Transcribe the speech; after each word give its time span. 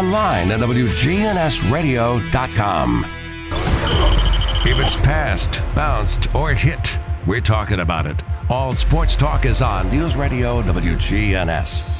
online 0.00 0.50
at 0.50 0.60
WGNSradio.com. 0.60 3.04
If 4.64 4.78
it's 4.78 4.96
passed, 4.96 5.62
bounced, 5.74 6.34
or 6.34 6.54
hit, 6.54 6.98
we're 7.26 7.42
talking 7.42 7.80
about 7.80 8.06
it. 8.06 8.22
All 8.48 8.74
sports 8.74 9.14
talk 9.14 9.44
is 9.44 9.60
on 9.60 9.90
News 9.90 10.16
Radio 10.16 10.62
WGNS. 10.62 11.99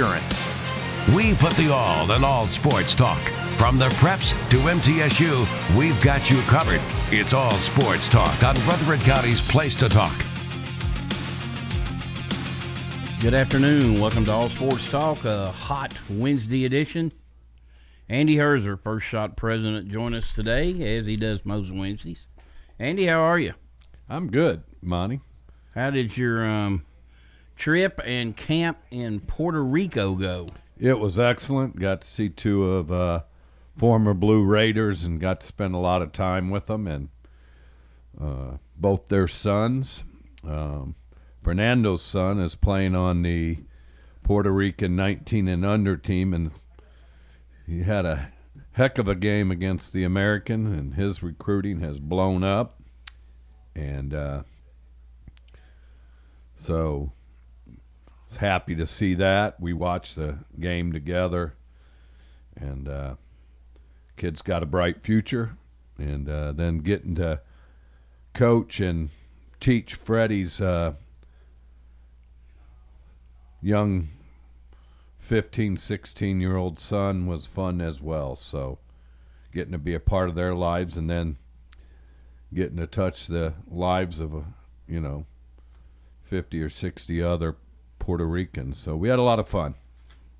We 0.00 1.34
put 1.34 1.52
the 1.54 1.70
all 1.70 2.10
in 2.12 2.24
all 2.24 2.46
sports 2.46 2.94
talk. 2.94 3.20
From 3.56 3.76
the 3.76 3.90
preps 3.90 4.32
to 4.50 4.56
MTSU, 4.56 5.76
we've 5.76 6.00
got 6.00 6.30
you 6.30 6.40
covered. 6.42 6.80
It's 7.10 7.34
all 7.34 7.52
sports 7.58 8.08
talk 8.08 8.42
on 8.42 8.54
Rutherford 8.66 9.00
County's 9.00 9.40
Place 9.42 9.74
to 9.74 9.90
Talk. 9.90 10.16
Good 13.20 13.34
afternoon. 13.34 14.00
Welcome 14.00 14.24
to 14.24 14.32
All 14.32 14.48
Sports 14.48 14.90
Talk, 14.90 15.26
a 15.26 15.50
hot 15.50 15.92
Wednesday 16.08 16.64
edition. 16.64 17.12
Andy 18.08 18.36
Herzer, 18.36 18.80
first 18.80 19.06
shot 19.06 19.36
president, 19.36 19.90
join 19.90 20.14
us 20.14 20.32
today 20.32 20.96
as 20.96 21.04
he 21.04 21.16
does 21.16 21.44
most 21.44 21.70
Wednesdays. 21.70 22.26
Andy, 22.78 23.04
how 23.04 23.20
are 23.20 23.38
you? 23.38 23.52
I'm 24.08 24.30
good, 24.30 24.62
Monty. 24.80 25.20
How 25.74 25.90
did 25.90 26.16
your 26.16 26.42
um, 26.46 26.86
trip 27.60 28.00
and 28.04 28.36
camp 28.36 28.78
in 28.90 29.20
Puerto 29.20 29.62
Rico 29.62 30.14
go? 30.14 30.48
It 30.78 30.98
was 30.98 31.18
excellent. 31.18 31.78
Got 31.78 32.00
to 32.00 32.08
see 32.08 32.30
two 32.30 32.64
of 32.64 32.90
uh, 32.90 33.22
former 33.76 34.14
Blue 34.14 34.42
Raiders 34.42 35.04
and 35.04 35.20
got 35.20 35.42
to 35.42 35.46
spend 35.46 35.74
a 35.74 35.78
lot 35.78 36.00
of 36.00 36.10
time 36.10 36.48
with 36.48 36.66
them 36.66 36.86
and 36.86 37.08
uh, 38.18 38.56
both 38.76 39.08
their 39.08 39.28
sons. 39.28 40.04
Um, 40.42 40.94
Fernando's 41.42 42.02
son 42.02 42.40
is 42.40 42.54
playing 42.54 42.96
on 42.96 43.22
the 43.22 43.58
Puerto 44.22 44.50
Rican 44.50 44.96
19 44.96 45.46
and 45.46 45.64
under 45.64 45.96
team, 45.98 46.32
and 46.32 46.52
he 47.66 47.82
had 47.82 48.06
a 48.06 48.32
heck 48.72 48.96
of 48.96 49.06
a 49.06 49.14
game 49.14 49.50
against 49.50 49.92
the 49.92 50.04
American, 50.04 50.66
and 50.66 50.94
his 50.94 51.22
recruiting 51.22 51.80
has 51.80 51.98
blown 51.98 52.42
up. 52.42 52.80
And 53.74 54.14
uh, 54.14 54.42
so 56.58 57.12
was 58.30 58.38
happy 58.38 58.74
to 58.76 58.86
see 58.86 59.14
that. 59.14 59.60
We 59.60 59.72
watched 59.72 60.16
the 60.16 60.38
game 60.58 60.92
together, 60.92 61.54
and 62.56 62.88
uh, 62.88 63.14
kid's 64.16 64.42
got 64.42 64.62
a 64.62 64.66
bright 64.66 65.02
future. 65.02 65.56
And 65.98 66.28
uh, 66.28 66.52
then 66.52 66.78
getting 66.78 67.14
to 67.16 67.40
coach 68.32 68.80
and 68.80 69.10
teach 69.58 69.94
Freddie's 69.94 70.60
uh, 70.60 70.94
young 73.60 74.08
15, 75.18 75.76
16 75.76 76.40
year 76.40 76.56
old 76.56 76.78
son 76.78 77.26
was 77.26 77.46
fun 77.46 77.80
as 77.80 78.00
well. 78.00 78.36
So 78.36 78.78
getting 79.52 79.72
to 79.72 79.78
be 79.78 79.94
a 79.94 80.00
part 80.00 80.30
of 80.30 80.34
their 80.36 80.54
lives 80.54 80.96
and 80.96 81.10
then 81.10 81.36
getting 82.54 82.78
to 82.78 82.86
touch 82.86 83.26
the 83.26 83.54
lives 83.68 84.20
of, 84.20 84.34
a 84.34 84.44
you 84.88 85.00
know, 85.00 85.26
50 86.22 86.62
or 86.62 86.68
60 86.70 87.22
other 87.22 87.56
Puerto 88.10 88.26
Ricans. 88.26 88.76
So 88.76 88.96
we 88.96 89.08
had 89.08 89.20
a 89.20 89.22
lot 89.22 89.38
of 89.38 89.46
fun. 89.46 89.76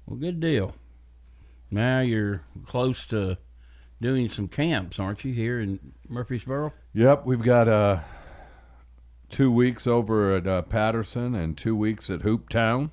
Well, 0.05 0.17
good 0.17 0.41
deal. 0.41 0.75
Now 1.71 2.01
you're 2.01 2.43
close 2.67 3.07
to 3.07 3.39
doing 4.03 4.29
some 4.29 4.49
camps, 4.49 4.99
aren't 4.99 5.25
you, 5.25 5.33
here 5.33 5.61
in 5.61 5.79
Murfreesboro? 6.09 6.73
Yep, 6.95 7.27
we've 7.27 7.45
got 7.45 7.69
uh, 7.69 8.01
two 9.29 9.53
weeks 9.53 9.87
over 9.87 10.35
at 10.35 10.49
uh, 10.49 10.63
Patterson 10.63 11.37
and 11.37 11.57
two 11.57 11.77
weeks 11.77 12.11
at 12.11 12.23
Hooptown, 12.23 12.91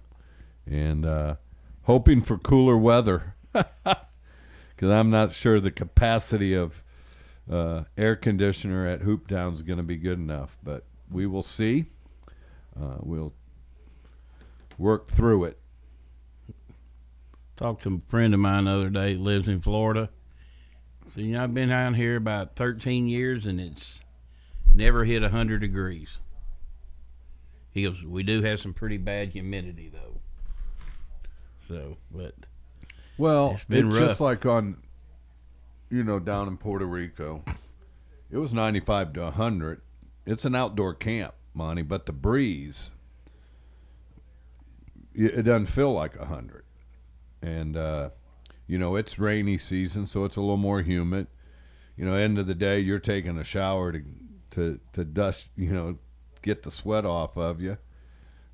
and 0.68 1.08
uh, 1.08 1.38
hoping 1.86 2.22
for 2.22 2.38
cooler 2.38 2.78
weather 2.78 3.34
because 3.52 4.92
I'm 4.92 5.10
not 5.10 5.34
sure 5.34 5.60
the 5.60 5.72
capacity 5.72 6.54
of 6.54 6.84
uh, 7.52 7.86
air 7.98 8.16
conditioner 8.16 8.86
at 8.86 9.02
Hoop 9.02 9.28
Hooptown 9.28 9.56
is 9.56 9.64
going 9.64 9.78
to 9.78 9.84
be 9.84 9.98
good 9.98 10.20
enough, 10.20 10.56
but 10.64 10.84
we 11.10 11.26
will 11.26 11.42
see. 11.42 11.86
Uh, 12.80 12.98
we'll 13.00 13.34
work 14.78 15.10
through 15.10 15.46
it. 15.46 15.60
Talked 17.56 17.84
to 17.84 17.96
a 17.96 18.10
friend 18.10 18.34
of 18.34 18.40
mine 18.40 18.66
the 18.66 18.72
other 18.72 18.90
day, 18.90 19.16
lives 19.16 19.48
in 19.48 19.62
Florida. 19.62 20.10
So, 21.14 21.22
you 21.22 21.34
know, 21.34 21.44
I've 21.44 21.54
been 21.54 21.70
down 21.70 21.96
here 21.96 22.16
about 22.16 22.56
13 22.56 23.08
years 23.08 23.46
and 23.46 23.60
it's 23.60 24.00
never 24.74 25.06
hit 25.06 25.22
100 25.24 25.60
degrees. 25.60 26.20
He 27.72 27.84
goes, 27.84 28.04
We 28.04 28.24
do 28.24 28.42
have 28.42 28.60
some 28.60 28.74
pretty 28.74 28.98
bad 28.98 29.30
humidity, 29.30 29.92
though. 29.92 30.20
So, 31.68 31.98
but. 32.12 32.34
Well, 33.18 33.54
It's 33.56 33.66
been 33.66 33.88
it's 33.88 33.98
just 33.98 34.20
like 34.20 34.46
on, 34.46 34.78
you 35.90 36.04
know, 36.04 36.20
down 36.20 36.48
in 36.48 36.58
Puerto 36.58 36.86
Rico. 36.86 37.44
It 38.30 38.38
was 38.38 38.54
95 38.54 39.14
to 39.14 39.22
100. 39.22 39.82
It's 40.26 40.46
an 40.46 40.56
outdoor 40.56 40.94
camp, 40.94 41.34
Monty, 41.54 41.82
but 41.82 42.06
the 42.06 42.12
breeze, 42.12 42.92
it 45.18 45.44
doesn't 45.44 45.68
feel 45.68 45.92
like 45.92 46.16
a 46.16 46.20
100. 46.20 46.64
And, 47.42 47.76
uh, 47.76 48.10
you 48.68 48.78
know, 48.78 48.96
it's 48.96 49.18
rainy 49.20 49.58
season, 49.58 50.08
so 50.08 50.26
it's 50.26 50.36
a 50.36 50.42
little 50.42 50.58
more 50.58 50.82
humid. 50.82 51.28
You 51.96 52.06
know, 52.06 52.14
end 52.14 52.38
of 52.38 52.48
the 52.48 52.56
day, 52.56 52.80
you're 52.80 53.00
taking 53.00 53.38
a 53.38 53.44
shower 53.44 53.92
to, 53.92 54.04
to, 54.52 54.80
to 54.94 55.04
dust, 55.04 55.48
you 55.56 55.72
know, 55.72 55.98
get 56.42 56.64
the 56.64 56.72
sweat 56.72 57.06
off 57.06 57.38
of 57.38 57.60
you. 57.62 57.78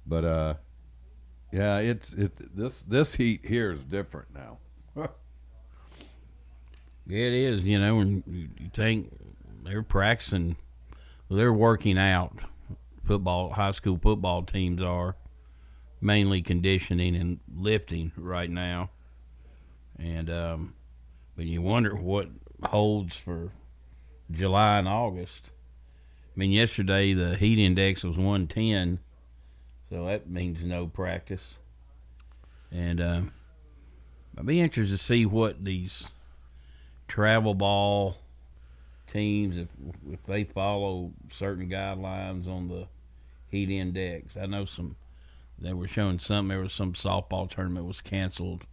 But, 0.06 0.26
uh, 0.26 0.54
yeah, 1.54 1.78
it's 1.78 2.14
it 2.14 2.56
this 2.58 2.82
this 2.82 3.14
heat 3.14 3.46
here 3.46 3.72
is 3.72 3.84
different 3.84 4.30
now. 4.34 4.58
It 7.06 7.34
is. 7.34 7.64
You 7.64 7.80
know, 7.80 8.00
and 8.00 8.24
you 8.26 8.48
you 8.58 8.70
think 8.74 9.12
they're 9.64 9.84
practicing, 9.84 10.56
they're 11.30 11.54
working 11.54 11.98
out. 11.98 12.40
Football, 13.06 13.50
high 13.50 13.74
school 13.74 14.00
football 14.02 14.44
teams 14.44 14.82
are 14.82 15.18
mainly 16.04 16.42
conditioning 16.42 17.16
and 17.16 17.40
lifting 17.56 18.12
right 18.18 18.50
now, 18.50 18.90
and 19.98 20.30
um, 20.30 20.74
but 21.36 21.46
you 21.46 21.62
wonder 21.62 21.96
what 21.96 22.28
holds 22.64 23.16
for 23.16 23.52
July 24.32 24.80
and 24.80 24.88
August. 24.88 25.42
I 26.36 26.40
mean, 26.40 26.52
yesterday 26.52 27.14
the 27.14 27.36
heat 27.38 27.60
index 27.60 28.04
was 28.04 28.18
one 28.18 28.48
ten, 28.48 29.00
so 29.90 30.06
that 30.06 30.30
means 30.30 30.64
no 30.64 30.88
practice. 30.88 31.56
And 32.72 33.00
um, 33.00 33.32
I'd 34.38 34.46
be 34.46 34.60
interested 34.60 34.98
to 34.98 35.04
see 35.04 35.26
what 35.26 35.64
these 35.64 36.08
travel 37.08 37.54
ball 37.54 38.18
teams 39.12 39.58
if 39.58 39.68
if 40.12 40.24
they 40.26 40.44
follow 40.44 41.12
certain 41.38 41.70
guidelines 41.70 42.48
on 42.48 42.68
the 42.68 42.88
heat 43.50 43.70
index. 43.70 44.36
I 44.36 44.48
know 44.48 44.66
some 44.66 44.96
they 45.60 45.74
were 45.74 45.88
showing 45.88 46.20
some 46.20 46.48
there 46.48 46.60
was 46.60 46.74
some 46.74 46.94
softball 46.94 47.50
tournament 47.50 47.86
was 47.86 48.02
canceled 48.02 48.64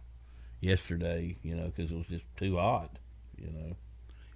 yesterday, 0.59 1.37
you 1.43 1.55
know, 1.55 1.71
because 1.75 1.91
it 1.91 1.97
was 1.97 2.07
just 2.07 2.25
too 2.37 2.57
hot. 2.57 2.97
You 3.37 3.51
know, 3.51 3.75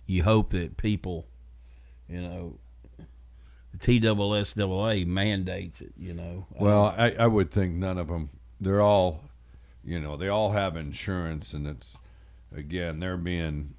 you 0.05 0.23
hope 0.23 0.51
that 0.51 0.77
people, 0.77 1.27
you 2.07 2.21
know, 2.21 2.59
the 3.71 3.99
TSSAA 3.99 5.05
mandates 5.05 5.81
it. 5.81 5.93
You 5.97 6.13
know, 6.13 6.45
Well, 6.59 6.93
I, 6.97 7.11
I 7.11 7.27
would 7.27 7.51
think 7.51 7.75
none 7.75 7.97
of 7.97 8.07
them. 8.07 8.29
They're 8.59 8.81
all, 8.81 9.21
you 9.83 9.99
know, 9.99 10.17
they 10.17 10.29
all 10.29 10.51
have 10.51 10.75
insurance, 10.75 11.53
and 11.53 11.67
it's 11.67 11.97
again 12.55 12.99
they're 12.99 13.17
being 13.17 13.75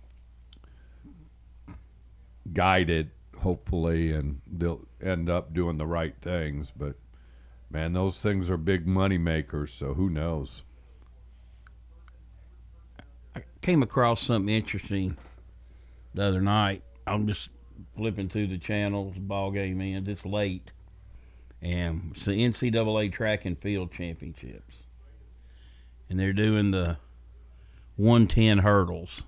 guided, 2.52 3.10
hopefully, 3.38 4.12
and 4.12 4.40
they'll 4.46 4.82
end 5.02 5.28
up 5.30 5.52
doing 5.52 5.78
the 5.78 5.86
right 5.86 6.14
things. 6.20 6.72
But 6.76 6.96
man, 7.70 7.92
those 7.92 8.18
things 8.18 8.48
are 8.50 8.56
big 8.56 8.86
money 8.86 9.18
makers. 9.18 9.72
So 9.72 9.94
who 9.94 10.08
knows? 10.08 10.62
I 13.34 13.42
came 13.60 13.82
across 13.82 14.22
something 14.22 14.54
interesting 14.54 15.16
the 16.14 16.24
other 16.24 16.40
night. 16.40 16.82
I'm 17.06 17.26
just 17.26 17.50
flipping 17.96 18.28
through 18.28 18.48
the 18.48 18.58
channels, 18.58 19.16
ball 19.18 19.50
game 19.50 19.80
ends. 19.80 20.08
It's 20.08 20.24
late, 20.24 20.70
and 21.60 22.12
it's 22.14 22.24
the 22.24 22.32
NCAA 22.32 23.12
track 23.12 23.44
and 23.44 23.58
field 23.58 23.92
championships, 23.92 24.76
and 26.08 26.18
they're 26.18 26.32
doing 26.32 26.70
the 26.70 26.96
110 27.96 28.58
hurdles, 28.58 29.22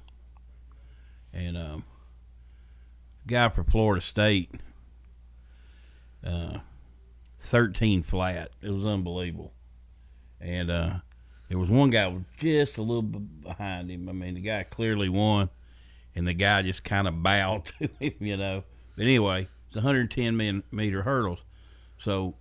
and 1.33 1.57
um, 1.57 1.85
guy 3.27 3.49
for 3.49 3.65
Florida 3.65 4.05
State, 4.05 4.51
uh, 6.25 6.59
thirteen 7.49 8.03
flat. 8.03 8.51
It 8.63 8.71
was 8.71 8.85
unbelievable, 8.85 9.53
and 10.41 10.71
uh, 10.71 10.95
there 11.49 11.59
was 11.59 11.71
one 11.71 11.91
guy 11.91 12.07
was 12.07 12.23
just 12.39 12.79
a 12.79 12.83
little 12.83 13.03
bit 13.03 13.43
behind 13.43 13.91
him. 13.91 14.09
I 14.09 14.13
mean, 14.13 14.35
the 14.35 14.41
guy 14.41 14.65
clearly 14.65 15.09
won, 15.09 15.49
and 16.15 16.27
the 16.27 16.35
guy 16.35 16.63
just 16.63 16.85
kind 16.85 17.09
of 17.09 17.23
bowed 17.23 17.67
to 17.79 17.89
him, 17.99 18.15
you 18.21 18.37
know. 18.37 18.65
But 18.97 19.05
anyway, 19.05 19.49
it's 19.69 19.77
110 19.77 20.37
min- 20.37 20.63
meter 20.71 21.03
hurdles. 21.03 21.39
So 21.99 22.35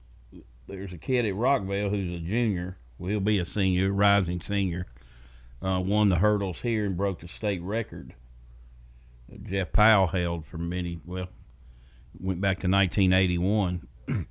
there's 0.67 0.93
a 0.93 0.97
kid 0.97 1.25
at 1.25 1.35
Rockville 1.35 1.89
who's 1.89 2.13
a 2.13 2.23
junior. 2.23 2.77
Well, 2.97 3.11
he'll 3.11 3.19
be 3.19 3.39
a 3.39 3.45
senior, 3.45 3.91
rising 3.91 4.41
senior. 4.41 4.87
Uh, 5.61 5.81
won 5.83 6.09
the 6.09 6.17
hurdles 6.17 6.61
here 6.61 6.85
and 6.85 6.97
broke 6.97 7.21
the 7.21 7.27
state 7.27 7.61
record. 7.61 8.13
Jeff 9.43 9.71
Powell 9.71 10.07
held 10.07 10.45
for 10.45 10.57
many. 10.57 10.99
Well, 11.05 11.27
went 12.19 12.41
back 12.41 12.59
to 12.59 12.67
1981. 12.67 13.87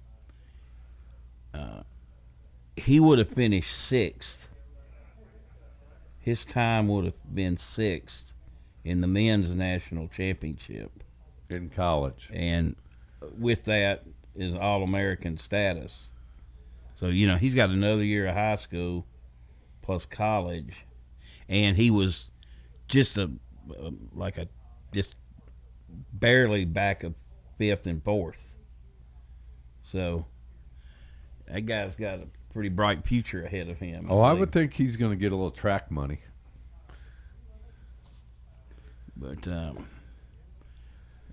uh, 1.57 1.83
he 2.77 3.01
would 3.01 3.19
have 3.19 3.31
finished 3.31 3.77
sixth. 3.79 4.51
His 6.19 6.45
time 6.45 6.89
would 6.89 7.05
have 7.05 7.35
been 7.35 7.57
sixth 7.57 8.35
in 8.85 9.01
the 9.01 9.07
men's 9.07 9.51
national 9.51 10.09
championship, 10.09 10.91
in 11.49 11.71
college. 11.71 12.29
and 12.33 12.77
with 13.39 13.65
that 13.65 14.05
is 14.35 14.55
All 14.55 14.83
American 14.83 15.39
status. 15.39 16.09
So 16.99 17.07
you 17.07 17.27
know 17.27 17.37
he's 17.37 17.55
got 17.55 17.71
another 17.71 18.05
year 18.05 18.27
of 18.27 18.35
high 18.35 18.57
school 18.57 19.07
plus 19.83 20.05
college, 20.05 20.75
and 21.49 21.77
he 21.77 21.91
was 21.91 22.27
just 22.89 23.17
a, 23.17 23.31
a 23.79 23.93
like 24.15 24.39
a 24.39 24.49
just 24.93 25.15
barely 26.13 26.65
back 26.65 27.05
of 27.05 27.15
fifth 27.59 27.87
and 27.87 28.03
fourth. 28.03 28.57
So 29.83 30.27
that 31.49 31.67
guy's 31.67 31.97
got 31.97 32.21
a 32.21 32.29
pretty 32.53 32.69
bright 32.69 33.07
future 33.07 33.45
ahead 33.45 33.69
of 33.69 33.79
him. 33.79 34.07
Oh, 34.09 34.21
I 34.21 34.33
would 34.33 34.53
think 34.53 34.75
he's 34.75 34.97
going 34.97 35.13
to 35.13 35.17
get 35.17 35.33
a 35.33 35.37
little 35.37 35.51
track 35.51 35.91
money. 35.91 36.21
But 39.17 39.47
um, 39.49 39.87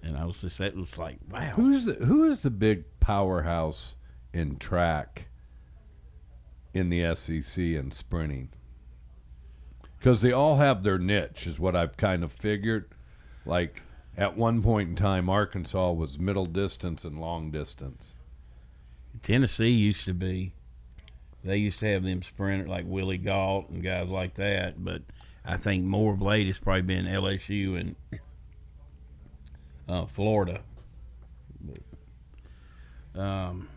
and 0.01 0.17
I 0.17 0.25
was 0.25 0.41
just 0.41 0.57
that 0.57 0.75
was 0.75 0.97
like 0.97 1.17
wow. 1.29 1.53
Who's 1.55 1.85
the 1.85 1.93
who 1.93 2.23
is 2.23 2.41
the 2.41 2.49
big 2.49 2.85
powerhouse 2.99 3.95
in 4.33 4.57
track 4.57 5.27
in 6.73 6.89
the 6.89 7.15
SEC 7.15 7.57
in 7.57 7.91
sprinting? 7.91 8.49
Because 9.97 10.21
they 10.21 10.31
all 10.31 10.57
have 10.57 10.83
their 10.83 10.97
niche, 10.97 11.47
is 11.47 11.59
what 11.59 11.75
I've 11.75 11.97
kind 11.97 12.23
of 12.23 12.31
figured. 12.31 12.89
Like 13.45 13.81
at 14.17 14.37
one 14.37 14.61
point 14.61 14.89
in 14.89 14.95
time, 14.95 15.29
Arkansas 15.29 15.91
was 15.91 16.19
middle 16.19 16.45
distance 16.45 17.03
and 17.03 17.19
long 17.19 17.51
distance. 17.51 18.13
Tennessee 19.23 19.69
used 19.69 20.05
to 20.05 20.13
be. 20.13 20.53
They 21.43 21.57
used 21.57 21.79
to 21.79 21.91
have 21.91 22.03
them 22.03 22.21
sprinter 22.21 22.67
like 22.67 22.85
Willie 22.85 23.17
Gault 23.17 23.69
and 23.69 23.81
guys 23.81 24.09
like 24.09 24.35
that, 24.35 24.83
but 24.83 25.01
I 25.43 25.57
think 25.57 25.83
more 25.83 26.13
of 26.13 26.21
late 26.21 26.47
has 26.47 26.59
probably 26.59 26.83
been 26.83 27.05
LSU 27.05 27.79
and 27.79 27.95
uh, 29.87 30.05
Florida. 30.05 30.61
But, 33.13 33.21
um, 33.21 33.69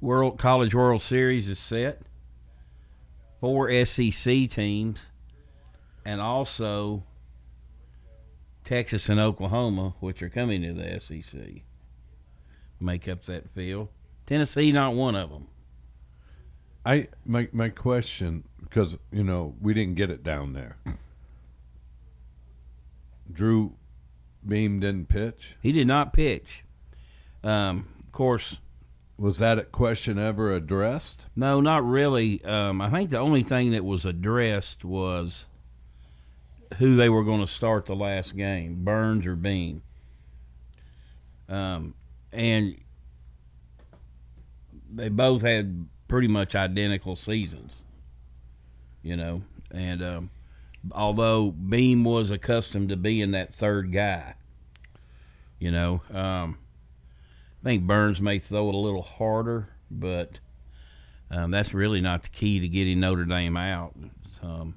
World 0.00 0.38
College 0.38 0.74
World 0.74 1.02
Series 1.02 1.48
is 1.48 1.58
set. 1.58 2.02
Four 3.40 3.70
SEC 3.84 4.50
teams, 4.50 4.98
and 6.04 6.20
also 6.20 7.04
Texas 8.64 9.08
and 9.08 9.20
Oklahoma, 9.20 9.94
which 10.00 10.22
are 10.22 10.28
coming 10.28 10.62
to 10.62 10.72
the 10.72 10.98
SEC 11.00 11.62
make 12.80 13.08
up 13.08 13.24
that 13.26 13.48
field. 13.50 13.88
Tennessee, 14.26 14.72
not 14.72 14.94
one 14.94 15.14
of 15.14 15.30
them. 15.30 15.46
I 16.84 17.08
my 17.26 17.48
my 17.52 17.68
question 17.70 18.44
because 18.60 18.96
you 19.12 19.24
know 19.24 19.54
we 19.60 19.74
didn't 19.74 19.94
get 19.96 20.10
it 20.10 20.22
down 20.22 20.52
there. 20.52 20.76
Drew 23.32 23.74
Beam 24.46 24.80
didn't 24.80 25.08
pitch. 25.08 25.56
He 25.60 25.72
did 25.72 25.86
not 25.86 26.12
pitch. 26.12 26.64
Um, 27.44 27.88
of 28.04 28.12
course, 28.12 28.56
Was 29.18 29.38
that 29.38 29.58
a 29.58 29.64
question 29.64 30.18
ever 30.18 30.52
addressed? 30.54 31.26
no, 31.36 31.60
not 31.60 31.84
really. 31.86 32.42
Um, 32.44 32.80
I 32.80 32.88
think 32.90 33.10
the 33.10 33.18
only 33.18 33.42
thing 33.42 33.72
that 33.72 33.84
was 33.84 34.04
addressed 34.04 34.84
was 34.84 35.44
who 36.78 36.96
they 36.96 37.08
were 37.08 37.24
going 37.24 37.40
to 37.40 37.52
start 37.52 37.86
the 37.86 37.96
last 37.96 38.36
game, 38.36 38.84
Burns 38.84 39.26
or 39.26 39.36
Beam. 39.36 39.82
Um, 41.48 41.94
and 42.32 42.76
they 44.90 45.08
both 45.08 45.42
had 45.42 45.86
pretty 46.08 46.28
much 46.28 46.54
identical 46.54 47.16
seasons, 47.16 47.84
you 49.02 49.16
know. 49.16 49.42
And 49.70 50.02
um, 50.02 50.30
although 50.92 51.50
Beam 51.50 52.04
was 52.04 52.30
accustomed 52.30 52.88
to 52.88 52.96
being 52.96 53.32
that 53.32 53.54
third 53.54 53.92
guy, 53.92 54.34
you 55.58 55.70
know, 55.70 56.02
um, 56.12 56.58
I 57.62 57.64
think 57.64 57.86
Burns 57.86 58.20
may 58.20 58.38
throw 58.38 58.68
it 58.68 58.74
a 58.74 58.78
little 58.78 59.02
harder, 59.02 59.68
but 59.90 60.38
um, 61.30 61.50
that's 61.50 61.74
really 61.74 62.00
not 62.00 62.22
the 62.22 62.28
key 62.28 62.60
to 62.60 62.68
getting 62.68 63.00
Notre 63.00 63.24
Dame 63.24 63.56
out. 63.56 63.94
Um, 64.42 64.76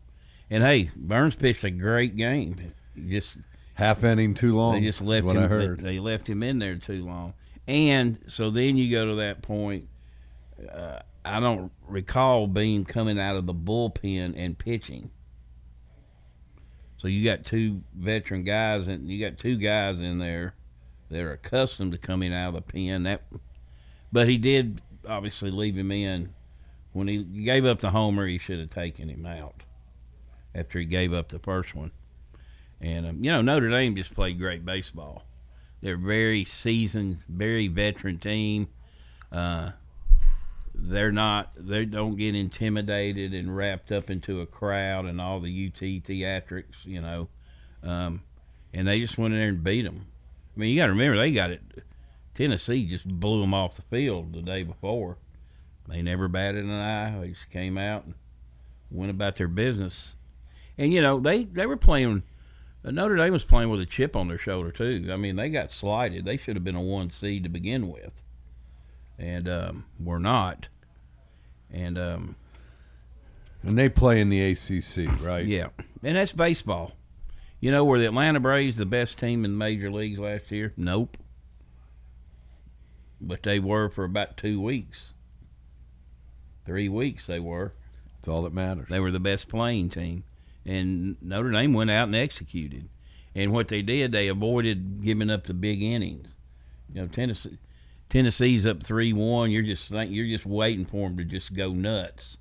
and 0.50 0.64
hey, 0.64 0.92
Burns 0.96 1.36
pitched 1.36 1.64
a 1.64 1.72
great 1.72 2.16
game. 2.16 2.74
Just 3.08 3.38
Half 3.74 4.04
inning 4.04 4.34
too 4.34 4.56
long. 4.56 4.74
they 4.76 4.82
just 4.82 5.02
left 5.02 5.26
what 5.26 5.36
him. 5.36 5.44
I 5.44 5.48
heard. 5.48 5.80
They, 5.80 5.94
they 5.96 6.00
left 6.00 6.28
him 6.28 6.44
in 6.44 6.60
there 6.60 6.76
too 6.76 7.06
long, 7.06 7.34
and 7.68 8.20
so 8.28 8.50
then 8.50 8.78
you 8.78 8.92
go 8.92 9.06
to 9.06 9.16
that 9.16 9.42
point. 9.42 9.88
Uh, 10.72 11.00
I 11.24 11.40
don't 11.40 11.72
recall 11.88 12.48
Beam 12.48 12.86
coming 12.86 13.20
out 13.20 13.36
of 13.36 13.46
the 13.46 13.54
bullpen 13.54 14.34
and 14.36 14.58
pitching. 14.58 15.12
So 16.98 17.08
you 17.08 17.24
got 17.24 17.46
two 17.46 17.82
veteran 17.96 18.44
guys, 18.44 18.88
and 18.88 19.10
you 19.10 19.20
got 19.20 19.40
two 19.40 19.58
guys 19.58 20.00
in 20.00 20.20
there 20.20 20.54
that 21.10 21.22
are 21.22 21.34
accustomed 21.34 21.94
to 21.94 21.98
coming 21.98 22.34
out 22.34 22.50
of 22.50 22.54
the 22.56 22.62
pen. 22.62 23.04
That, 23.04 23.24
but 24.12 24.30
he 24.30 24.38
did 24.38 24.82
obviously 25.08 25.50
leave 25.50 25.76
him 25.76 25.92
in 25.92 26.34
when 26.94 27.08
he 27.08 27.24
gave 27.24 27.66
up 27.66 27.82
the 27.82 27.90
homer. 27.90 28.28
He 28.28 28.38
should 28.38 28.60
have 28.60 28.70
taken 28.70 29.10
him 29.10 29.26
out 29.26 29.64
after 30.54 30.80
he 30.80 30.86
gave 30.86 31.14
up 31.14 31.30
the 31.30 31.40
first 31.40 31.74
one. 31.74 31.92
And 32.82 33.06
um, 33.06 33.24
you 33.24 33.32
know 33.32 33.42
Notre 33.42 33.70
Dame 33.70 33.96
just 33.96 34.14
played 34.14 34.40
great 34.40 34.66
baseball. 34.66 35.24
They're 35.82 35.98
very 35.98 36.46
seasoned, 36.46 37.20
very 37.28 37.68
veteran 37.68 38.20
team. 38.20 38.68
Uh, 39.32 39.72
they're 40.74 41.12
not. 41.12 41.52
They 41.56 41.86
don't 41.86 42.18
get 42.18 42.36
intimidated 42.36 43.34
and 43.34 43.56
wrapped 43.56 43.92
up 43.92 44.10
into 44.10 44.42
a 44.42 44.46
crowd 44.46 45.06
and 45.06 45.20
all 45.20 45.40
the 45.40 45.68
UT 45.68 45.82
theatrics, 45.82 46.86
you 46.86 47.02
know. 47.02 47.28
Um, 47.84 48.22
and 48.74 48.88
they 48.88 49.00
just 49.00 49.18
went 49.18 49.34
in 49.34 49.40
there 49.40 49.50
and 49.50 49.64
beat 49.64 49.84
them. 49.84 50.06
I 50.56 50.60
mean, 50.60 50.70
you 50.70 50.78
got 50.78 50.88
to 50.88 50.92
remember 50.92 51.18
they 51.18 51.32
got 51.32 51.52
it. 51.52 51.62
Tennessee 52.34 52.86
just 52.86 53.08
blew 53.08 53.42
them 53.42 53.54
off 53.54 53.76
the 53.76 53.82
field 53.84 54.34
the 54.34 54.42
day 54.42 54.64
before. 54.64 55.18
They 55.88 56.02
never 56.02 56.28
batted 56.28 56.64
an 56.64 56.72
eye. 56.72 57.20
They 57.20 57.30
just 57.30 57.50
came 57.50 57.78
out 57.78 58.06
and 58.06 58.14
went 58.90 59.12
about 59.12 59.36
their 59.36 59.48
business. 59.48 60.16
And 60.78 60.94
you 60.94 61.02
know 61.02 61.20
they 61.20 61.44
they 61.44 61.66
were 61.66 61.78
playing. 61.78 62.24
Notre 62.84 63.16
Dame 63.16 63.34
was 63.34 63.46
playing 63.46 63.70
with 63.70 63.82
a 63.82 63.86
chip 63.86 64.16
on 64.16 64.28
their 64.28 64.40
shoulder 64.40 64.72
too. 64.72 65.10
I 65.12 65.16
mean, 65.16 65.36
they 65.36 65.50
got 65.50 65.72
slighted. 65.72 66.26
They 66.26 66.38
should 66.38 66.56
have 66.56 66.64
been 66.64 66.76
a 66.76 66.82
one 66.82 67.10
seed 67.12 67.44
to 67.44 67.50
begin 67.50 67.90
with, 67.90 68.24
and 69.20 69.48
um, 69.48 69.86
were 70.00 70.20
not. 70.20 70.68
And 71.70 71.98
um, 71.98 72.36
and 73.64 73.78
they 73.78 73.88
play 73.88 74.20
in 74.20 74.30
the 74.30 74.52
ACC, 74.52 75.22
right? 75.22 75.46
yeah, 75.46 75.68
and 76.04 76.18
that's 76.18 76.34
baseball. 76.34 76.94
You 77.60 77.70
know, 77.70 77.86
were 77.86 78.00
the 78.00 78.08
Atlanta 78.08 78.40
Braves 78.40 78.78
the 78.78 78.88
best 78.88 79.20
team 79.20 79.46
in 79.46 79.52
the 79.52 79.58
major 79.58 79.92
leagues 79.92 80.18
last 80.18 80.50
year? 80.50 80.74
Nope. 80.76 81.16
But 83.22 83.44
they 83.44 83.60
were 83.60 83.90
for 83.90 84.04
about 84.04 84.36
two 84.36 84.60
weeks. 84.60 85.14
Three 86.66 86.90
weeks 86.90 87.28
they 87.28 87.40
were. 87.40 87.74
That's 88.16 88.28
all 88.28 88.42
that 88.44 88.54
matters. 88.54 88.88
They 88.90 89.00
were 89.00 89.12
the 89.12 89.20
best 89.20 89.48
playing 89.48 89.92
team. 89.92 90.24
And 90.66 91.18
Notre 91.22 91.52
Dame 91.52 91.74
went 91.74 91.90
out 91.90 92.08
and 92.08 92.16
executed. 92.16 92.90
And 93.34 93.52
what 93.52 93.70
they 93.70 93.82
did, 93.82 94.12
they 94.12 94.28
avoided 94.28 95.04
giving 95.04 95.30
up 95.30 95.46
the 95.46 95.54
big 95.54 95.82
innings. 95.82 96.28
You 96.94 97.02
know, 97.02 97.08
Tennessee 97.08 97.58
Tennessee's 98.10 98.66
up 98.66 98.84
three 98.84 99.14
one. 99.14 99.52
You're 99.52 99.64
just 99.64 99.90
think 99.90 100.12
you're 100.12 100.28
just 100.28 100.46
waiting 100.46 100.86
for 100.86 101.08
them 101.08 101.18
to 101.18 101.24
just 101.24 101.54
go 101.54 101.72
nuts, 101.72 102.38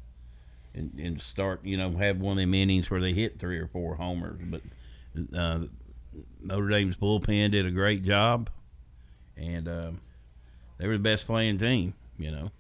and 0.75 0.93
and 0.99 1.23
start 1.23 1.65
you 1.65 1.77
know 1.77 1.93
have 1.93 2.19
one 2.19 2.33
of 2.33 2.43
them 2.43 2.55
innings 2.55 2.91
where 2.91 3.01
they 3.01 3.13
hit 3.13 3.39
three 3.39 3.59
or 3.59 3.69
four 3.69 3.95
homers. 3.95 4.41
But 4.43 4.63
uh, 5.33 5.61
Notre 6.43 6.69
Dame's 6.69 6.97
bullpen 6.97 7.53
did 7.53 7.67
a 7.67 7.71
great 7.71 8.03
job, 8.03 8.51
and 9.37 9.69
uh, 9.69 9.93
they 10.79 10.89
were 10.89 10.95
the 10.95 10.99
best 10.99 11.27
playing 11.27 11.59
team. 11.59 11.95
You 12.19 12.33
know, 12.33 12.51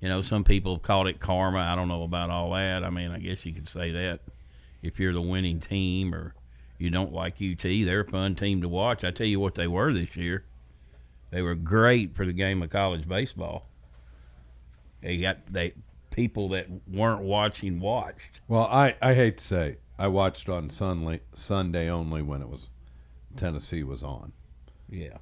you 0.00 0.08
know, 0.08 0.22
some 0.22 0.44
people 0.44 0.78
called 0.78 1.08
it 1.08 1.18
karma. 1.18 1.58
I 1.58 1.74
don't 1.74 1.88
know 1.88 2.04
about 2.04 2.30
all 2.30 2.52
that. 2.52 2.84
I 2.84 2.90
mean, 2.90 3.10
I 3.10 3.18
guess 3.18 3.44
you 3.44 3.52
could 3.52 3.68
say 3.68 3.90
that 3.90 4.20
if 4.82 4.98
you're 4.98 5.12
the 5.12 5.20
winning 5.22 5.60
team 5.60 6.14
or 6.14 6.34
you 6.78 6.90
don't 6.90 7.12
like 7.12 7.34
UT, 7.42 7.60
they're 7.62 8.00
a 8.00 8.04
fun 8.08 8.34
team 8.34 8.62
to 8.62 8.68
watch. 8.68 9.04
I 9.04 9.10
tell 9.10 9.26
you 9.26 9.40
what, 9.40 9.54
they 9.54 9.66
were 9.68 9.92
this 9.92 10.16
year. 10.16 10.44
They 11.30 11.42
were 11.42 11.54
great 11.54 12.16
for 12.16 12.26
the 12.26 12.32
game 12.32 12.62
of 12.62 12.70
college 12.70 13.06
baseball. 13.08 13.66
They 15.02 15.18
got 15.18 15.46
they 15.46 15.74
people 16.10 16.48
that 16.50 16.66
weren't 16.88 17.20
watching 17.22 17.78
watched. 17.80 18.40
Well, 18.48 18.66
I, 18.66 18.96
I 19.00 19.14
hate 19.14 19.38
to 19.38 19.44
say, 19.44 19.76
I 19.98 20.08
watched 20.08 20.48
on 20.48 20.70
Sunday, 20.70 21.20
Sunday 21.34 21.88
only 21.88 22.20
when 22.22 22.42
it 22.42 22.48
was 22.48 22.68
Tennessee 23.36 23.82
was 23.84 24.02
on. 24.02 24.32
Yeah. 24.88 25.18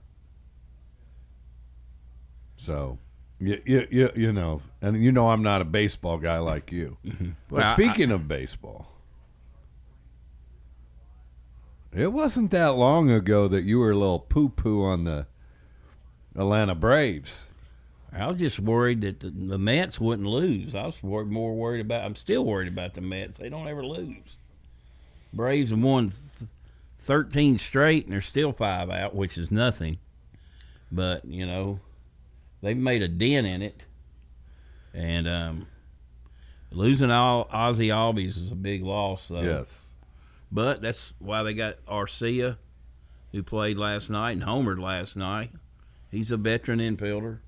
So, 2.56 2.98
you, 3.38 3.60
you, 3.64 3.86
you, 3.90 4.10
you 4.16 4.32
know, 4.32 4.62
and 4.80 5.02
you 5.02 5.12
know 5.12 5.28
I'm 5.30 5.42
not 5.42 5.60
a 5.60 5.64
baseball 5.64 6.18
guy 6.18 6.38
like 6.38 6.72
you. 6.72 6.96
Well, 7.04 7.32
But 7.48 7.62
I- 7.64 7.74
speaking 7.74 8.10
of 8.10 8.26
baseball, 8.28 8.90
it 11.98 12.12
wasn't 12.12 12.50
that 12.52 12.74
long 12.74 13.10
ago 13.10 13.48
that 13.48 13.64
you 13.64 13.78
were 13.78 13.90
a 13.90 13.96
little 13.96 14.20
poo 14.20 14.48
poo 14.48 14.84
on 14.84 15.04
the 15.04 15.26
Atlanta 16.36 16.74
Braves. 16.74 17.46
I 18.12 18.26
was 18.26 18.38
just 18.38 18.58
worried 18.58 19.02
that 19.02 19.20
the, 19.20 19.30
the 19.30 19.58
Mets 19.58 20.00
wouldn't 20.00 20.28
lose. 20.28 20.74
I 20.74 20.86
was 20.86 21.02
worried, 21.02 21.28
more 21.28 21.54
worried 21.54 21.80
about. 21.80 22.04
I'm 22.04 22.14
still 22.14 22.44
worried 22.44 22.68
about 22.68 22.94
the 22.94 23.00
Mets. 23.00 23.38
They 23.38 23.48
don't 23.48 23.68
ever 23.68 23.84
lose. 23.84 24.36
Braves 25.32 25.70
have 25.70 25.80
won 25.80 26.12
th- 26.38 26.50
13 27.00 27.58
straight, 27.58 28.04
and 28.04 28.12
they're 28.12 28.22
still 28.22 28.52
five 28.52 28.90
out, 28.90 29.14
which 29.14 29.36
is 29.36 29.50
nothing. 29.50 29.98
But 30.90 31.24
you 31.26 31.46
know, 31.46 31.80
they've 32.62 32.76
made 32.76 33.02
a 33.02 33.08
dent 33.08 33.46
in 33.46 33.60
it, 33.60 33.82
and 34.94 35.28
um, 35.28 35.66
losing 36.70 37.10
all 37.10 37.46
Ozzie 37.52 37.88
Albies 37.88 38.42
is 38.42 38.52
a 38.52 38.56
big 38.56 38.82
loss. 38.82 39.24
So. 39.28 39.40
yes. 39.40 39.87
But 40.50 40.80
that's 40.80 41.12
why 41.18 41.42
they 41.42 41.54
got 41.54 41.84
Arcia, 41.86 42.56
who 43.32 43.42
played 43.42 43.76
last 43.76 44.08
night 44.08 44.32
and 44.32 44.42
homered 44.42 44.80
last 44.80 45.16
night. 45.16 45.50
He's 46.10 46.30
a 46.30 46.36
veteran 46.36 46.78
infielder. 46.78 47.40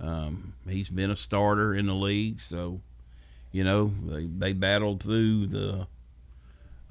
Um, 0.00 0.54
he's 0.68 0.88
been 0.88 1.10
a 1.10 1.16
starter 1.16 1.74
in 1.74 1.86
the 1.86 1.94
league, 1.94 2.40
so 2.40 2.80
you 3.52 3.64
know 3.64 3.92
they 4.06 4.26
they 4.26 4.52
battled 4.52 5.02
through 5.02 5.48
the 5.48 5.86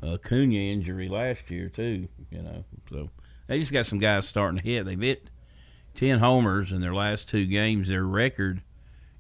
uh, 0.03 0.17
Cunha 0.17 0.71
injury 0.71 1.09
last 1.09 1.49
year 1.49 1.69
too. 1.69 2.07
You 2.29 2.41
know, 2.41 2.63
so 2.91 3.09
they 3.47 3.59
just 3.59 3.71
got 3.71 3.87
some 3.87 3.99
guys 3.99 4.27
starting 4.27 4.59
to 4.59 4.63
hit. 4.63 4.85
They've 4.85 4.99
hit 4.99 5.29
ten 5.95 6.19
homers 6.19 6.71
in 6.71 6.81
their 6.81 6.93
last 6.93 7.27
two 7.27 7.45
games. 7.45 7.87
Their 7.87 8.03
record 8.03 8.61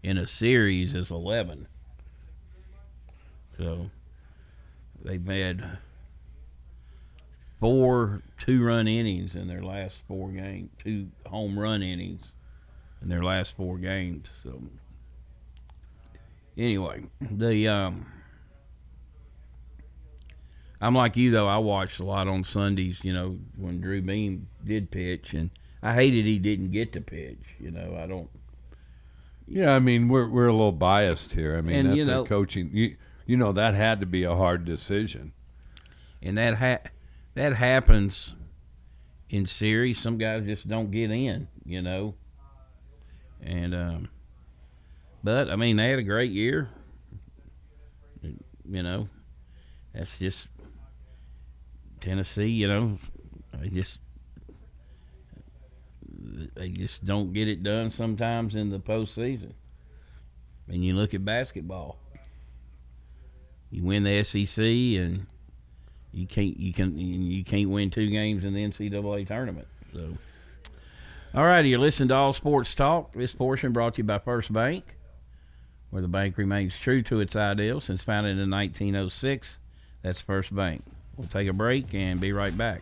in 0.03 0.17
a 0.17 0.27
series 0.27 0.93
is 0.93 1.09
eleven. 1.09 1.67
So 3.57 3.89
they've 5.03 5.25
had 5.25 5.77
four 7.59 8.21
two 8.37 8.63
run 8.63 8.87
innings 8.87 9.35
in 9.35 9.47
their 9.47 9.63
last 9.63 9.97
four 10.07 10.29
games, 10.29 10.69
two 10.83 11.07
home 11.25 11.57
run 11.59 11.81
innings 11.83 12.31
in 13.01 13.09
their 13.09 13.23
last 13.23 13.55
four 13.55 13.77
games. 13.77 14.29
So 14.43 14.61
anyway, 16.57 17.03
the 17.21 17.67
um 17.67 18.05
I'm 20.81 20.95
like 20.95 21.17
you 21.17 21.31
though, 21.31 21.47
I 21.47 21.57
watched 21.57 21.99
a 21.99 22.05
lot 22.05 22.27
on 22.27 22.43
Sundays, 22.43 22.99
you 23.03 23.11
know, 23.13 23.37
when 23.57 23.81
Drew 23.81 24.01
Beam 24.01 24.47
did 24.63 24.91
pitch 24.91 25.33
and 25.33 25.49
I 25.83 25.93
hated 25.93 26.25
he 26.25 26.39
didn't 26.39 26.71
get 26.71 26.93
to 26.93 27.01
pitch, 27.01 27.39
you 27.59 27.71
know, 27.71 27.97
I 28.01 28.07
don't 28.07 28.29
Yeah, 29.47 29.75
I 29.75 29.79
mean 29.79 30.07
we're 30.07 30.29
we're 30.29 30.47
a 30.47 30.53
little 30.53 30.71
biased 30.71 31.33
here. 31.33 31.57
I 31.57 31.61
mean 31.61 31.75
And, 31.75 31.89
that's 31.89 31.97
you 31.97 32.05
know- 32.05 32.23
a 32.23 32.27
coaching. 32.27 32.69
You 32.73 32.95
you 33.29 33.37
know 33.37 33.51
that 33.51 33.75
had 33.75 33.99
to 33.99 34.07
be 34.07 34.23
a 34.23 34.35
hard 34.35 34.65
decision. 34.65 35.33
and 36.19 36.35
that 36.39 36.55
ha- 36.55 36.89
that 37.35 37.53
happens 37.53 38.33
in 39.29 39.45
series. 39.45 39.99
Some 39.99 40.17
guys 40.17 40.45
just 40.45 40.67
don't 40.67 40.89
get 40.89 41.11
in, 41.11 41.47
you 41.63 41.83
know. 41.83 42.15
And 43.39 43.75
um, 43.75 44.09
but 45.23 45.47
I 45.51 45.55
mean, 45.57 45.77
they 45.77 45.91
had 45.91 45.99
a 45.99 46.03
great 46.03 46.31
year. 46.31 46.69
You 48.23 48.81
know, 48.81 49.09
that's 49.93 50.17
just 50.17 50.47
Tennessee. 51.99 52.47
You 52.47 52.67
know, 52.67 52.99
they 53.53 53.69
just 53.69 53.99
they 56.55 56.69
just 56.69 57.05
don't 57.05 57.31
get 57.31 57.47
it 57.47 57.61
done 57.61 57.91
sometimes 57.91 58.55
in 58.55 58.71
the 58.71 58.79
postseason. 58.79 59.53
And 60.67 60.83
you 60.83 60.95
look 60.95 61.13
at 61.13 61.23
basketball. 61.23 61.99
You 63.71 63.83
win 63.83 64.03
the 64.03 64.23
SEC 64.23 64.63
and 64.63 65.27
you 66.11 66.25
can't 66.25 66.59
you 66.59 66.73
can 66.73 66.97
you 66.97 67.43
can't 67.43 67.69
win 67.69 67.91
two 67.91 68.09
games 68.09 68.43
in 68.43 68.53
the 68.53 68.67
NCAA 68.67 69.27
tournament. 69.27 69.67
So, 69.93 70.17
all 71.33 71.45
righty, 71.45 71.69
you're 71.69 71.79
listening 71.79 72.09
to 72.09 72.15
All 72.15 72.33
Sports 72.33 72.73
Talk. 72.73 73.13
This 73.13 73.33
portion 73.33 73.71
brought 73.71 73.95
to 73.95 73.99
you 73.99 74.03
by 74.05 74.17
First 74.17 74.51
Bank, 74.51 74.95
where 75.91 76.01
the 76.01 76.07
bank 76.07 76.37
remains 76.37 76.77
true 76.77 77.03
to 77.03 77.19
its 77.19 77.35
ideals 77.35 77.85
since 77.85 78.03
founded 78.03 78.39
in 78.39 78.49
1906. 78.49 79.59
That's 80.01 80.21
First 80.21 80.55
Bank. 80.55 80.83
We'll 81.17 81.27
take 81.27 81.47
a 81.47 81.53
break 81.53 81.93
and 81.93 82.19
be 82.19 82.33
right 82.33 82.57
back. 82.57 82.81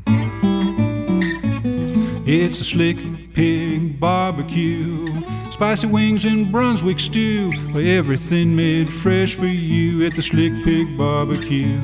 It's 2.25 2.61
a 2.61 2.63
slick 2.63 2.97
pig 3.33 3.99
barbecue. 3.99 5.23
Spicy 5.51 5.87
wings 5.87 6.25
and 6.25 6.51
Brunswick 6.51 6.99
stew. 6.99 7.51
Everything 7.75 8.55
made 8.55 8.91
fresh 8.91 9.35
for 9.35 9.47
you 9.47 10.05
at 10.05 10.15
the 10.15 10.21
slick 10.21 10.53
pig 10.63 10.97
barbecue. 10.97 11.79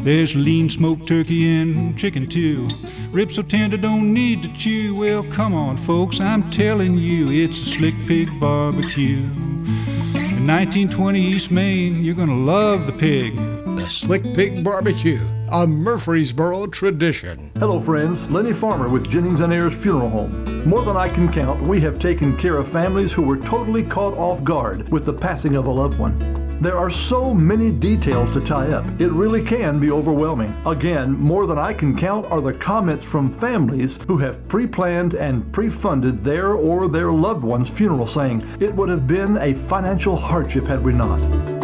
There's 0.00 0.34
lean 0.34 0.68
smoked 0.70 1.06
turkey 1.08 1.48
and 1.48 1.98
chicken 1.98 2.28
too. 2.28 2.68
Ribs 3.10 3.36
so 3.36 3.42
tender 3.42 3.76
don't 3.76 4.12
need 4.12 4.42
to 4.42 4.52
chew. 4.54 4.94
Well, 4.94 5.24
come 5.30 5.54
on, 5.54 5.76
folks, 5.76 6.20
I'm 6.20 6.50
telling 6.50 6.98
you, 6.98 7.30
it's 7.30 7.60
a 7.62 7.66
slick 7.66 7.94
pig 8.06 8.28
barbecue. 8.38 9.18
In 10.36 10.46
1920 10.46 11.20
East 11.20 11.50
Main, 11.50 12.04
you're 12.04 12.14
gonna 12.14 12.36
love 12.36 12.86
the 12.86 12.92
pig. 12.92 13.36
The 13.76 13.88
Slick 13.88 14.22
Pig 14.34 14.64
Barbecue, 14.64 15.20
a 15.52 15.66
Murfreesboro 15.66 16.66
tradition. 16.66 17.50
Hello, 17.58 17.80
friends. 17.80 18.30
Lenny 18.30 18.52
Farmer 18.52 18.88
with 18.88 19.08
Jennings 19.08 19.40
and 19.40 19.52
Ayers 19.52 19.74
Funeral 19.74 20.08
Home. 20.08 20.68
More 20.68 20.82
than 20.82 20.96
I 20.96 21.08
can 21.08 21.32
count, 21.32 21.66
we 21.68 21.80
have 21.80 21.98
taken 21.98 22.36
care 22.36 22.56
of 22.56 22.68
families 22.68 23.12
who 23.12 23.22
were 23.22 23.36
totally 23.36 23.82
caught 23.82 24.16
off 24.18 24.42
guard 24.42 24.90
with 24.90 25.04
the 25.04 25.12
passing 25.12 25.54
of 25.54 25.66
a 25.66 25.70
loved 25.70 25.98
one. 25.98 26.18
There 26.60 26.78
are 26.78 26.90
so 26.90 27.34
many 27.34 27.70
details 27.70 28.32
to 28.32 28.40
tie 28.40 28.68
up, 28.68 28.86
it 28.98 29.12
really 29.12 29.42
can 29.42 29.78
be 29.78 29.90
overwhelming. 29.90 30.54
Again, 30.64 31.12
more 31.12 31.46
than 31.46 31.58
I 31.58 31.74
can 31.74 31.96
count 31.96 32.26
are 32.32 32.40
the 32.40 32.54
comments 32.54 33.04
from 33.04 33.30
families 33.30 33.98
who 34.06 34.16
have 34.18 34.48
pre 34.48 34.66
planned 34.66 35.14
and 35.14 35.52
pre 35.52 35.68
funded 35.68 36.18
their 36.20 36.54
or 36.54 36.88
their 36.88 37.12
loved 37.12 37.44
one's 37.44 37.68
funeral, 37.68 38.06
saying, 38.06 38.42
It 38.58 38.74
would 38.74 38.88
have 38.88 39.06
been 39.06 39.36
a 39.36 39.52
financial 39.52 40.16
hardship 40.16 40.64
had 40.64 40.82
we 40.82 40.94
not. 40.94 41.55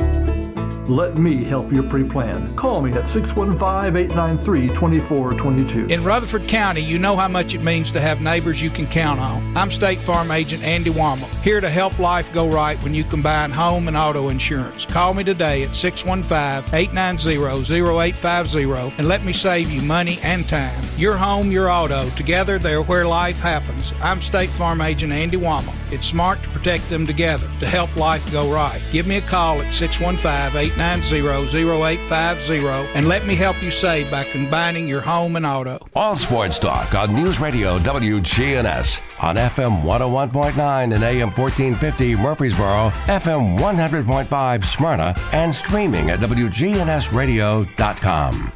Let 0.88 1.16
me 1.16 1.44
help 1.44 1.72
you 1.72 1.84
pre 1.84 2.02
plan. 2.02 2.52
Call 2.56 2.82
me 2.82 2.90
at 2.92 3.06
615 3.06 3.96
893 3.96 4.68
2422. 4.70 5.86
In 5.86 6.02
Rutherford 6.02 6.48
County, 6.48 6.80
you 6.80 6.98
know 6.98 7.16
how 7.16 7.28
much 7.28 7.54
it 7.54 7.62
means 7.62 7.92
to 7.92 8.00
have 8.00 8.20
neighbors 8.20 8.60
you 8.60 8.68
can 8.68 8.88
count 8.88 9.20
on. 9.20 9.56
I'm 9.56 9.70
State 9.70 10.02
Farm 10.02 10.32
Agent 10.32 10.64
Andy 10.64 10.90
Womack, 10.90 11.40
here 11.42 11.60
to 11.60 11.70
help 11.70 12.00
life 12.00 12.32
go 12.32 12.48
right 12.48 12.82
when 12.82 12.94
you 12.94 13.04
combine 13.04 13.52
home 13.52 13.86
and 13.86 13.96
auto 13.96 14.28
insurance. 14.28 14.84
Call 14.84 15.14
me 15.14 15.22
today 15.22 15.62
at 15.62 15.76
615 15.76 16.74
890 16.74 17.80
0850 17.80 18.98
and 18.98 19.06
let 19.06 19.22
me 19.24 19.32
save 19.32 19.70
you 19.70 19.82
money 19.82 20.18
and 20.24 20.48
time. 20.48 20.82
Your 20.96 21.16
home, 21.16 21.52
your 21.52 21.70
auto, 21.70 22.10
together 22.10 22.58
they're 22.58 22.82
where 22.82 23.06
life 23.06 23.38
happens. 23.38 23.94
I'm 24.02 24.20
State 24.20 24.50
Farm 24.50 24.80
Agent 24.80 25.12
Andy 25.12 25.36
Womack. 25.36 25.76
It's 25.92 26.06
smart 26.06 26.42
to 26.42 26.48
protect 26.48 26.88
them 26.88 27.06
together 27.06 27.48
to 27.60 27.68
help 27.68 27.94
life 27.96 28.32
go 28.32 28.52
right. 28.52 28.82
Give 28.90 29.06
me 29.06 29.18
a 29.18 29.20
call 29.20 29.60
at 29.62 29.72
615 29.72 30.26
890 30.56 30.71
0850 30.78 32.62
and 32.94 33.08
let 33.08 33.26
me 33.26 33.34
help 33.34 33.62
you 33.62 33.70
save 33.70 34.10
by 34.10 34.24
combining 34.24 34.86
your 34.88 35.00
home 35.00 35.36
and 35.36 35.46
auto. 35.46 35.78
All 35.94 36.16
Sports 36.16 36.58
Talk 36.58 36.94
on 36.94 37.14
News 37.14 37.38
Radio 37.40 37.78
WGNS 37.78 39.00
on 39.20 39.36
FM 39.36 39.82
101.9 39.82 40.94
and 40.94 41.04
AM 41.04 41.30
1450 41.30 42.16
Murfreesboro, 42.16 42.90
FM 43.06 43.58
100.5 43.58 44.64
Smyrna, 44.64 45.14
and 45.32 45.54
streaming 45.54 46.10
at 46.10 46.20
WGNSradio.com. 46.20 48.52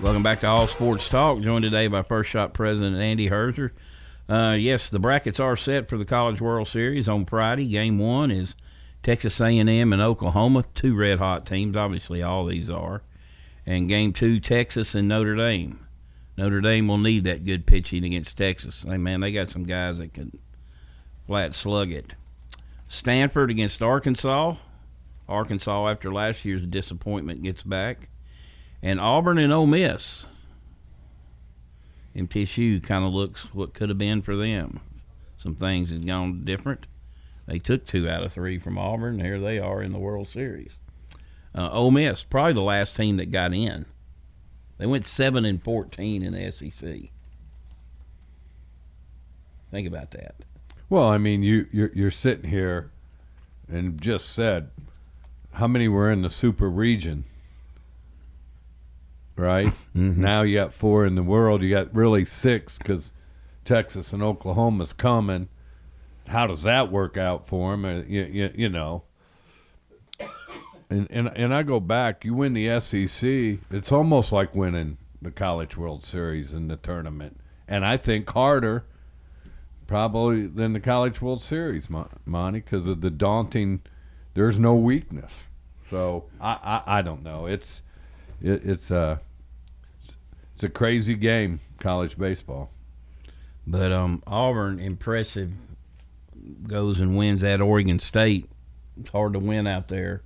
Welcome 0.00 0.22
back 0.22 0.40
to 0.40 0.46
All 0.46 0.68
Sports 0.68 1.08
Talk. 1.08 1.40
Joined 1.40 1.62
today 1.62 1.86
by 1.86 2.02
First 2.02 2.28
Shot 2.28 2.52
President 2.52 2.96
Andy 2.96 3.30
Herzer. 3.30 3.70
Uh, 4.28 4.56
yes, 4.58 4.88
the 4.88 4.98
brackets 4.98 5.38
are 5.38 5.56
set 5.56 5.88
for 5.88 5.98
the 5.98 6.04
College 6.04 6.40
World 6.40 6.68
Series 6.68 7.08
on 7.08 7.26
Friday. 7.26 7.66
Game 7.66 7.98
one 7.98 8.30
is 8.30 8.54
Texas 9.02 9.38
A&M 9.40 9.92
and 9.92 10.00
Oklahoma, 10.02 10.64
two 10.74 10.94
red 10.96 11.18
hot 11.18 11.44
teams. 11.44 11.76
Obviously, 11.76 12.22
all 12.22 12.46
these 12.46 12.70
are. 12.70 13.02
And 13.66 13.88
game 13.88 14.12
two, 14.12 14.40
Texas 14.40 14.94
and 14.94 15.08
Notre 15.08 15.36
Dame. 15.36 15.86
Notre 16.36 16.60
Dame 16.60 16.88
will 16.88 16.98
need 16.98 17.24
that 17.24 17.44
good 17.44 17.66
pitching 17.66 18.04
against 18.04 18.36
Texas. 18.36 18.84
Hey, 18.86 18.96
man, 18.96 19.20
they 19.20 19.30
got 19.30 19.50
some 19.50 19.64
guys 19.64 19.98
that 19.98 20.14
can 20.14 20.38
flat 21.26 21.54
slug 21.54 21.92
it. 21.92 22.14
Stanford 22.88 23.50
against 23.50 23.82
Arkansas. 23.82 24.56
Arkansas, 25.28 25.88
after 25.88 26.12
last 26.12 26.44
year's 26.44 26.66
disappointment, 26.66 27.42
gets 27.42 27.62
back. 27.62 28.08
And 28.82 29.00
Auburn 29.00 29.38
and 29.38 29.52
Ole 29.52 29.66
Miss. 29.66 30.24
MTSU 32.16 32.82
kind 32.82 33.04
of 33.04 33.12
looks 33.12 33.42
what 33.52 33.74
could 33.74 33.88
have 33.88 33.98
been 33.98 34.22
for 34.22 34.36
them. 34.36 34.80
Some 35.38 35.56
things 35.56 35.90
had 35.90 36.06
gone 36.06 36.44
different. 36.44 36.86
They 37.46 37.58
took 37.58 37.86
two 37.86 38.08
out 38.08 38.22
of 38.22 38.32
three 38.32 38.58
from 38.58 38.78
Auburn. 38.78 39.20
Here 39.20 39.38
they 39.38 39.58
are 39.58 39.82
in 39.82 39.92
the 39.92 39.98
World 39.98 40.28
Series. 40.28 40.72
Uh, 41.56 41.70
Ole 41.70 41.90
Miss, 41.90 42.24
probably 42.24 42.54
the 42.54 42.62
last 42.62 42.96
team 42.96 43.16
that 43.18 43.30
got 43.30 43.52
in. 43.52 43.84
They 44.78 44.86
went 44.86 45.06
seven 45.06 45.44
and 45.44 45.62
fourteen 45.62 46.24
in 46.24 46.32
the 46.32 46.50
SEC. 46.50 47.10
Think 49.70 49.88
about 49.88 50.10
that. 50.12 50.34
Well, 50.88 51.08
I 51.08 51.18
mean, 51.18 51.42
you 51.42 51.66
you're, 51.72 51.90
you're 51.94 52.10
sitting 52.10 52.50
here, 52.50 52.90
and 53.68 54.00
just 54.00 54.30
said, 54.30 54.70
how 55.52 55.66
many 55.66 55.86
were 55.88 56.10
in 56.10 56.22
the 56.22 56.30
super 56.30 56.68
region? 56.68 57.24
Right 59.36 59.66
Mm-hmm. 59.96 60.20
now, 60.20 60.42
you 60.42 60.56
got 60.56 60.72
four 60.72 61.04
in 61.06 61.16
the 61.16 61.22
world. 61.22 61.62
You 61.62 61.70
got 61.70 61.92
really 61.94 62.24
six 62.24 62.78
because 62.78 63.12
Texas 63.64 64.12
and 64.12 64.22
Oklahoma's 64.22 64.92
coming. 64.92 65.48
How 66.28 66.46
does 66.46 66.62
that 66.62 66.90
work 66.92 67.16
out 67.16 67.46
for 67.48 67.72
them? 67.72 67.84
Uh, 67.84 68.02
you, 68.06 68.22
you, 68.24 68.50
you 68.54 68.68
know. 68.68 69.02
And, 70.90 71.08
and 71.10 71.28
and 71.34 71.52
I 71.54 71.62
go 71.62 71.80
back. 71.80 72.24
You 72.24 72.34
win 72.34 72.52
the 72.52 72.78
SEC. 72.80 73.58
It's 73.70 73.90
almost 73.90 74.30
like 74.32 74.54
winning 74.54 74.98
the 75.20 75.30
College 75.30 75.76
World 75.76 76.04
Series 76.04 76.52
in 76.52 76.68
the 76.68 76.76
tournament. 76.76 77.40
And 77.66 77.84
I 77.84 77.96
think 77.96 78.28
harder, 78.30 78.84
probably 79.86 80.46
than 80.46 80.74
the 80.74 80.80
College 80.80 81.20
World 81.20 81.42
Series, 81.42 81.88
Mon- 81.90 82.10
Monty, 82.24 82.60
because 82.60 82.86
of 82.86 83.00
the 83.00 83.10
daunting. 83.10 83.80
There's 84.34 84.58
no 84.58 84.74
weakness. 84.74 85.32
So 85.90 86.24
I, 86.40 86.82
I, 86.86 86.98
I 86.98 87.02
don't 87.02 87.22
know. 87.22 87.46
It's 87.46 87.82
it, 88.44 88.64
it's 88.64 88.90
a 88.90 89.20
it's 90.54 90.62
a 90.62 90.68
crazy 90.68 91.14
game, 91.14 91.60
college 91.80 92.16
baseball. 92.18 92.70
But 93.66 93.90
um, 93.92 94.22
Auburn, 94.26 94.78
impressive, 94.78 95.50
goes 96.68 97.00
and 97.00 97.16
wins 97.16 97.42
at 97.42 97.60
Oregon 97.60 97.98
State. 97.98 98.48
It's 99.00 99.10
hard 99.10 99.32
to 99.32 99.38
win 99.38 99.66
out 99.66 99.88
there. 99.88 100.22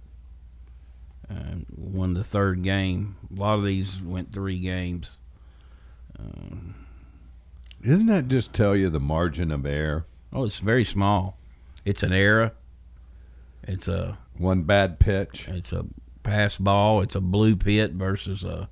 Uh, 1.31 1.57
won 1.77 2.15
the 2.15 2.25
third 2.25 2.63
game. 2.63 3.17
A 3.35 3.41
lot 3.41 3.59
of 3.59 3.65
these 3.65 4.01
went 4.03 4.33
three 4.33 4.59
games. 4.59 5.11
Um, 6.19 6.75
Doesn't 7.87 8.07
that 8.07 8.29
just 8.29 8.53
tell 8.53 8.75
you 8.75 8.91
the 8.91 9.01
margin 9.01 9.51
of 9.53 9.65
error? 9.65 10.05
oh, 10.33 10.45
it's 10.45 10.59
very 10.59 10.85
small. 10.85 11.39
It's 11.87 12.03
an 12.03 12.13
error. 12.13 12.53
It's 13.63 13.89
a 13.89 14.19
One 14.37 14.63
bad 14.63 14.99
pitch. 14.99 15.49
it's 15.49 15.73
a 15.73 15.87
pass 16.29 16.57
ball. 16.57 17.03
It's 17.03 17.15
a 17.15 17.21
bloop 17.21 17.65
hit 17.65 17.93
versus 17.93 18.45
a 18.45 18.69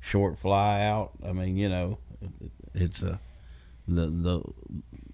short 0.00 0.38
fly 0.38 0.82
out. 0.82 1.12
I 1.24 1.32
mean, 1.32 1.56
you 1.56 1.68
know, 1.68 1.98
it's 2.74 3.02
a 3.02 3.20
the 3.88 4.06
the 4.06 4.42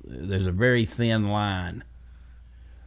there's 0.04 0.46
a 0.46 0.52
very 0.52 0.84
thin 0.84 1.28
line 1.28 1.84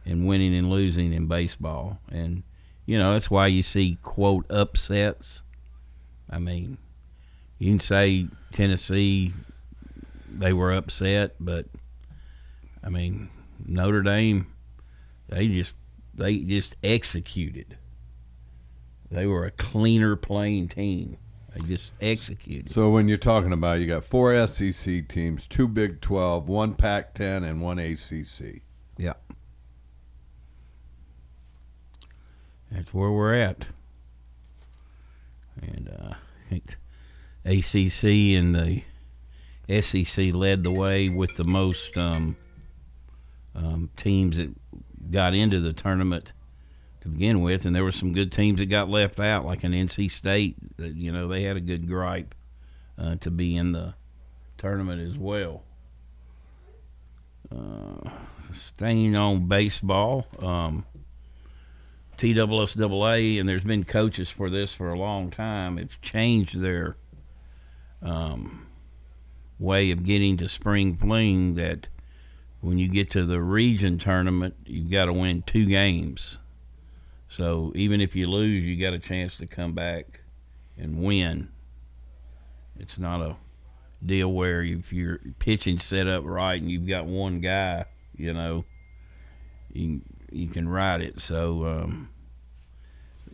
in 0.04 0.26
winning 0.26 0.54
and 0.54 0.70
losing 0.70 1.12
in 1.12 1.26
baseball, 1.26 1.98
and 2.10 2.42
you 2.84 2.98
know 2.98 3.12
that's 3.12 3.30
why 3.30 3.46
you 3.46 3.62
see 3.62 3.98
quote 4.02 4.50
upsets. 4.50 5.42
I 6.28 6.38
mean, 6.38 6.78
you 7.58 7.70
can 7.70 7.80
say 7.80 8.26
Tennessee 8.52 9.32
they 10.28 10.52
were 10.52 10.72
upset, 10.72 11.36
but 11.38 11.66
I 12.82 12.88
mean 12.88 13.30
Notre 13.64 14.02
Dame 14.02 14.52
they 15.28 15.48
just 15.48 15.74
they 16.14 16.38
just 16.38 16.76
executed. 16.82 17.78
They 19.10 19.26
were 19.26 19.44
a 19.44 19.50
cleaner 19.50 20.16
playing 20.16 20.68
team. 20.68 21.18
They 21.54 21.60
just 21.62 21.92
executed. 22.00 22.72
So 22.72 22.90
when 22.90 23.08
you're 23.08 23.18
talking 23.18 23.52
about, 23.52 23.80
you 23.80 23.86
got 23.86 24.04
four 24.04 24.46
SEC 24.46 25.08
teams, 25.08 25.46
two 25.46 25.68
Big 25.68 26.00
12, 26.00 26.48
one 26.48 26.74
Pac-10, 26.74 27.48
and 27.48 27.62
one 27.62 27.78
ACC. 27.78 28.62
Yeah. 28.98 29.14
That's 32.70 32.92
where 32.92 33.10
we're 33.10 33.34
at. 33.34 33.66
And 35.62 35.88
uh, 35.88 36.14
I 36.14 36.50
think 36.50 36.76
ACC 37.44 38.36
and 38.36 38.54
the 38.54 38.82
SEC 39.80 40.34
led 40.34 40.62
the 40.62 40.70
way 40.70 41.08
with 41.08 41.36
the 41.36 41.44
most 41.44 41.96
um, 41.96 42.36
um, 43.54 43.88
teams 43.96 44.36
that 44.36 44.50
got 45.10 45.34
into 45.34 45.60
the 45.60 45.72
tournament 45.72 46.32
to 47.06 47.12
begin 47.12 47.40
with, 47.40 47.64
and 47.64 47.74
there 47.74 47.84
were 47.84 47.92
some 47.92 48.12
good 48.12 48.32
teams 48.32 48.58
that 48.58 48.66
got 48.66 48.88
left 48.88 49.20
out, 49.20 49.44
like 49.44 49.64
an 49.64 49.72
NC 49.72 50.10
State. 50.10 50.56
That 50.76 50.94
you 50.94 51.12
know 51.12 51.28
they 51.28 51.42
had 51.42 51.56
a 51.56 51.60
good 51.60 51.86
gripe 51.86 52.34
uh, 52.98 53.16
to 53.16 53.30
be 53.30 53.56
in 53.56 53.72
the 53.72 53.94
tournament 54.58 55.00
as 55.00 55.16
well. 55.16 55.62
Uh, 57.50 58.10
staying 58.52 59.14
on 59.14 59.46
baseball, 59.46 60.26
um, 60.42 60.84
TSSAA, 62.18 63.38
and 63.38 63.48
there's 63.48 63.64
been 63.64 63.84
coaches 63.84 64.28
for 64.28 64.50
this 64.50 64.74
for 64.74 64.90
a 64.90 64.98
long 64.98 65.30
time. 65.30 65.76
Have 65.76 66.00
changed 66.00 66.60
their 66.60 66.96
um, 68.02 68.66
way 69.60 69.92
of 69.92 70.04
getting 70.04 70.36
to 70.38 70.48
spring 70.48 70.96
fling. 70.96 71.54
That 71.54 71.88
when 72.60 72.78
you 72.78 72.88
get 72.88 73.12
to 73.12 73.24
the 73.24 73.40
region 73.40 73.98
tournament, 73.98 74.56
you've 74.66 74.90
got 74.90 75.04
to 75.04 75.12
win 75.12 75.42
two 75.42 75.66
games. 75.66 76.38
So 77.28 77.72
even 77.74 78.00
if 78.00 78.14
you 78.14 78.28
lose, 78.28 78.64
you 78.64 78.80
got 78.80 78.94
a 78.94 78.98
chance 78.98 79.36
to 79.36 79.46
come 79.46 79.72
back 79.72 80.20
and 80.78 81.02
win. 81.02 81.48
It's 82.78 82.98
not 82.98 83.20
a 83.20 83.36
deal 84.04 84.32
where 84.32 84.62
if 84.62 84.92
your 84.92 85.20
pitching 85.38 85.78
set 85.78 86.06
up 86.06 86.24
right 86.24 86.60
and 86.60 86.70
you've 86.70 86.86
got 86.86 87.06
one 87.06 87.40
guy, 87.40 87.86
you 88.16 88.32
know, 88.32 88.64
you 89.72 90.02
you 90.30 90.48
can 90.48 90.68
ride 90.68 91.00
it. 91.00 91.20
So 91.20 91.64
um, 91.66 92.10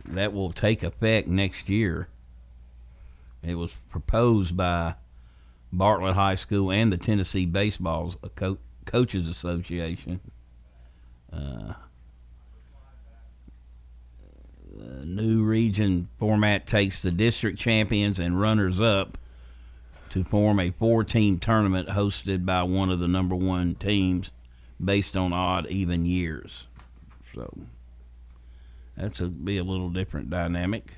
that 0.05 0.33
will 0.33 0.51
take 0.51 0.83
effect 0.83 1.27
next 1.27 1.69
year. 1.69 2.07
It 3.41 3.55
was 3.55 3.75
proposed 3.89 4.55
by 4.55 4.95
Bartlett 5.71 6.15
High 6.15 6.35
School 6.35 6.71
and 6.71 6.93
the 6.93 6.97
Tennessee 6.97 7.45
Baseball 7.45 8.15
Co- 8.35 8.59
Coaches 8.85 9.27
Association. 9.27 10.21
Uh, 11.31 11.73
the 14.73 15.05
new 15.05 15.43
region 15.43 16.09
format 16.17 16.65
takes 16.65 17.01
the 17.01 17.11
district 17.11 17.59
champions 17.59 18.19
and 18.19 18.39
runners 18.39 18.79
up 18.79 19.17
to 20.09 20.23
form 20.23 20.59
a 20.59 20.71
four 20.71 21.03
team 21.03 21.39
tournament 21.39 21.89
hosted 21.89 22.45
by 22.45 22.63
one 22.63 22.89
of 22.89 22.99
the 22.99 23.07
number 23.07 23.35
one 23.35 23.75
teams 23.75 24.31
based 24.83 25.15
on 25.15 25.33
odd 25.33 25.67
even 25.67 26.05
years. 26.05 26.63
So 27.33 27.51
that's 28.95 29.19
a 29.21 29.27
be 29.27 29.57
a 29.57 29.63
little 29.63 29.89
different 29.89 30.29
dynamic. 30.29 30.97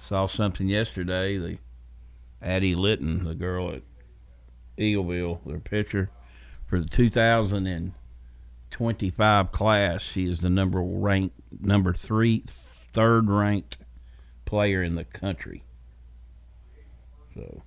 Saw 0.00 0.26
something 0.26 0.68
yesterday. 0.68 1.36
The 1.36 1.58
Addie 2.40 2.74
Litton, 2.74 3.24
the 3.24 3.34
girl 3.34 3.72
at 3.72 3.82
Eagleville, 4.78 5.40
their 5.44 5.58
pitcher 5.58 6.10
for 6.66 6.80
the 6.80 6.88
2025 8.76 9.52
class. 9.52 10.02
She 10.02 10.30
is 10.30 10.40
the 10.40 10.50
number 10.50 10.82
ranked, 10.82 11.34
number 11.62 11.94
three, 11.94 12.44
third 12.92 13.30
ranked 13.30 13.78
player 14.44 14.82
in 14.82 14.94
the 14.96 15.04
country. 15.04 15.62
So, 17.34 17.62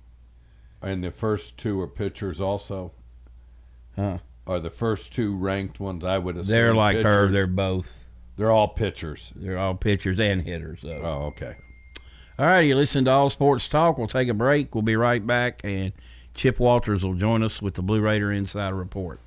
And 0.82 1.02
the 1.02 1.10
first 1.10 1.58
two 1.58 1.80
are 1.80 1.88
pitchers 1.88 2.40
also. 2.40 2.92
huh? 3.96 4.18
Are 4.46 4.60
the 4.60 4.70
first 4.70 5.12
two 5.12 5.36
ranked 5.36 5.80
ones? 5.80 6.04
I 6.04 6.18
would 6.18 6.36
assume 6.36 6.50
They're 6.50 6.74
like 6.74 6.98
her. 6.98 7.28
They're 7.28 7.46
both. 7.46 8.04
they're 8.36 8.50
all 8.52 8.68
pitchers. 8.68 9.32
They're 9.36 9.58
all 9.58 9.74
pitchers 9.74 10.18
and 10.18 10.42
hitters. 10.42 10.80
So. 10.82 10.90
Oh, 10.90 11.26
okay. 11.26 11.56
All 12.38 12.46
right, 12.46 12.60
you 12.60 12.74
listen 12.74 13.04
to 13.04 13.10
All 13.10 13.30
Sports 13.30 13.68
Talk. 13.68 13.98
We'll 13.98 14.06
take 14.08 14.28
a 14.28 14.34
break. 14.34 14.74
We'll 14.74 14.82
be 14.82 14.96
right 14.96 15.24
back, 15.24 15.60
and 15.62 15.92
Chip 16.34 16.58
Walters 16.58 17.04
will 17.04 17.14
join 17.14 17.42
us 17.42 17.60
with 17.60 17.74
the 17.74 17.82
Blue 17.82 18.00
Raider 18.00 18.32
Insider 18.32 18.74
Report. 18.76 19.20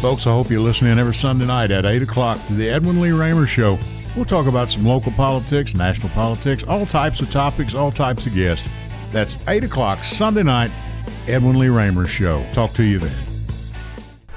Folks, 0.00 0.26
I 0.26 0.30
hope 0.30 0.50
you 0.50 0.62
listen 0.62 0.86
in 0.86 0.98
every 0.98 1.14
Sunday 1.14 1.46
night 1.46 1.70
at 1.70 1.84
8 1.84 2.02
o'clock 2.02 2.38
to 2.46 2.52
the 2.52 2.68
Edwin 2.68 3.00
Lee 3.00 3.10
Raymer 3.10 3.46
Show. 3.46 3.78
We'll 4.14 4.24
talk 4.24 4.46
about 4.46 4.70
some 4.70 4.84
local 4.84 5.10
politics, 5.12 5.74
national 5.74 6.10
politics, 6.10 6.62
all 6.62 6.86
types 6.86 7.20
of 7.20 7.30
topics, 7.30 7.74
all 7.74 7.90
types 7.90 8.24
of 8.26 8.34
guests. 8.34 8.68
That's 9.10 9.36
8 9.48 9.64
o'clock 9.64 10.04
Sunday 10.04 10.44
night, 10.44 10.70
Edwin 11.26 11.58
Lee 11.58 11.68
Raymer 11.68 12.06
Show. 12.06 12.46
Talk 12.52 12.72
to 12.74 12.84
you 12.84 12.98
then. 13.00 13.25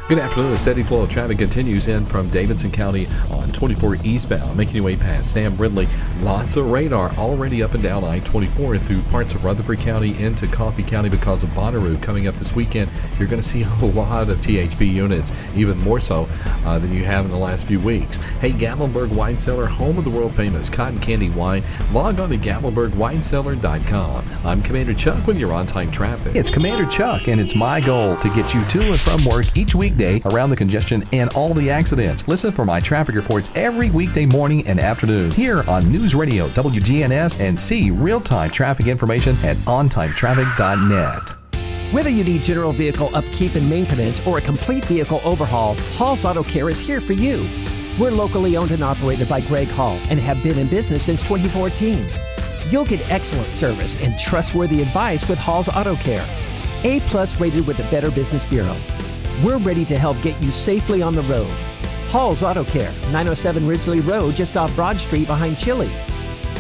Good 0.10 0.18
afternoon. 0.18 0.54
A 0.54 0.58
steady 0.58 0.82
flow 0.82 1.04
of 1.04 1.10
traffic 1.12 1.38
continues 1.38 1.88
in 1.88 2.04
from 2.04 2.32
Davidson 2.32 2.72
County 2.72 3.08
on 3.30 3.52
24 3.52 3.98
eastbound, 4.04 4.58
making 4.58 4.78
your 4.78 4.84
way 4.86 4.96
past 4.96 5.32
Sam 5.32 5.56
Ridley. 5.56 5.88
Lots 6.22 6.56
of 6.56 6.72
radar 6.72 7.12
already 7.12 7.62
up 7.62 7.76
and 7.76 7.84
down 7.84 8.04
I-24 8.04 8.82
through 8.88 9.04
parts 9.04 9.36
of 9.36 9.46
Rutherford 9.46 9.78
County 9.82 10.20
into 10.20 10.48
Coffee 10.48 10.82
County 10.82 11.10
because 11.10 11.44
of 11.44 11.52
Bonnaroo. 11.52 12.02
Coming 12.02 12.26
up 12.26 12.34
this 12.38 12.56
weekend, 12.56 12.90
you're 13.20 13.28
going 13.28 13.40
to 13.40 13.48
see 13.48 13.62
a 13.82 13.86
lot 13.86 14.32
of 14.32 14.40
THP 14.40 14.92
units, 14.92 15.32
even 15.54 15.78
more 15.78 16.00
so 16.00 16.28
uh, 16.66 16.80
than 16.80 16.92
you 16.92 17.06
have 17.06 17.26
in 17.26 17.30
the 17.30 17.38
last 17.38 17.68
few 17.68 17.80
weeks. 17.80 18.18
Hey, 18.42 18.52
Gatlinburg 18.52 19.10
Wine 19.10 19.38
Cellar, 19.38 19.68
home 19.68 20.00
of 20.00 20.06
the 20.06 20.10
world 20.10 20.34
famous 20.34 20.72
cotton 20.72 21.00
candy 21.00 21.30
wine. 21.30 21.64
Log 21.92 22.20
on 22.20 22.32
to 22.32 22.38
GatlinburgWineCellar.com. 22.40 24.26
I'm 24.44 24.64
Commander 24.64 24.96
Chuck 24.96 25.28
with 25.28 25.38
your 25.38 25.54
on-time 25.54 25.92
traffic. 25.92 26.36
It's 26.36 26.50
Commander 26.50 26.90
Chuck, 26.90 27.28
and 27.28 27.40
it's 27.40 27.54
my 27.54 27.80
goal 27.80 28.16
to 28.16 28.30
get 28.30 28.56
you 28.56 28.66
to 28.66 28.94
and 28.94 29.00
from 29.00 29.24
work 29.26 29.46
each 29.56 29.76
weekday 30.00 30.30
around 30.30 30.50
the 30.50 30.56
congestion 30.56 31.04
and 31.14 31.32
all 31.34 31.54
the 31.54 31.70
accidents. 31.70 32.28
Listen 32.28 32.52
for 32.52 32.66
my 32.66 32.80
traffic 32.80 33.16
reports 33.16 33.52
every 33.56 33.90
weekday 33.90 34.26
morning 34.26 34.66
and 34.68 34.80
afternoon 34.80 35.32
here 35.32 35.64
on 35.68 35.90
News 35.92 36.16
Radio 36.16 36.48
WGNS 36.50 37.40
and 37.40 37.60
see 37.60 37.92
real 37.92 38.22
time 38.22 38.50
traffic 38.50 38.88
information 38.88 39.34
at 39.44 39.58
ontimetraffic.net. 39.58 41.94
Whether 41.94 42.10
you 42.10 42.24
need 42.24 42.44
general 42.44 42.72
vehicle 42.72 43.14
upkeep 43.16 43.56
and 43.56 43.68
maintenance 43.68 44.22
or 44.26 44.38
a 44.38 44.42
complete 44.42 44.86
vehicle 44.86 45.22
overhaul, 45.24 45.76
Hall's 45.94 46.24
Auto 46.24 46.44
Care 46.44 46.70
is 46.70 46.80
here 46.80 47.02
for 47.02 47.14
you. 47.14 47.50
We're 48.00 48.12
locally 48.12 48.56
owned 48.56 48.72
and 48.72 48.84
operated 48.84 49.28
by 49.28 49.42
Greg 49.42 49.68
Hall 49.70 50.00
and 50.10 50.20
have 50.20 50.42
been 50.44 50.60
in 50.60 50.68
business 50.68 51.04
since 51.04 51.22
2014. 51.24 52.08
You'll 52.70 52.86
get 52.86 53.02
excellent 53.10 53.52
service 53.52 53.98
and 53.98 54.18
trustworthy 54.20 54.82
advice 54.82 55.28
with 55.28 55.40
Hall's 55.40 55.68
Auto 55.68 55.96
Care. 55.96 56.26
A 56.84 57.00
plus 57.02 57.42
rated 57.42 57.68
with 57.68 57.78
the 57.78 57.84
Better 57.86 58.12
Business 58.12 58.46
Bureau. 58.46 58.78
We're 59.44 59.58
ready 59.58 59.86
to 59.86 59.98
help 59.98 60.22
get 60.22 60.42
you 60.42 60.52
safely 60.52 61.02
on 61.02 61.16
the 61.16 61.22
road. 61.22 61.50
Hall's 62.10 62.44
Auto 62.44 62.66
Care, 62.66 62.92
907 63.12 63.66
Ridgely 63.66 64.02
Road, 64.02 64.36
just 64.36 64.58
off 64.58 64.76
Broad 64.76 64.98
Street 64.98 65.28
behind 65.28 65.58
Chili's. 65.58 66.04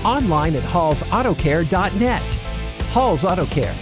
Online 0.05 0.55
at 0.55 0.63
hallsautocare.net. 0.63 2.21
Hall's 2.91 3.25
Auto 3.25 3.45
Care. 3.47 3.75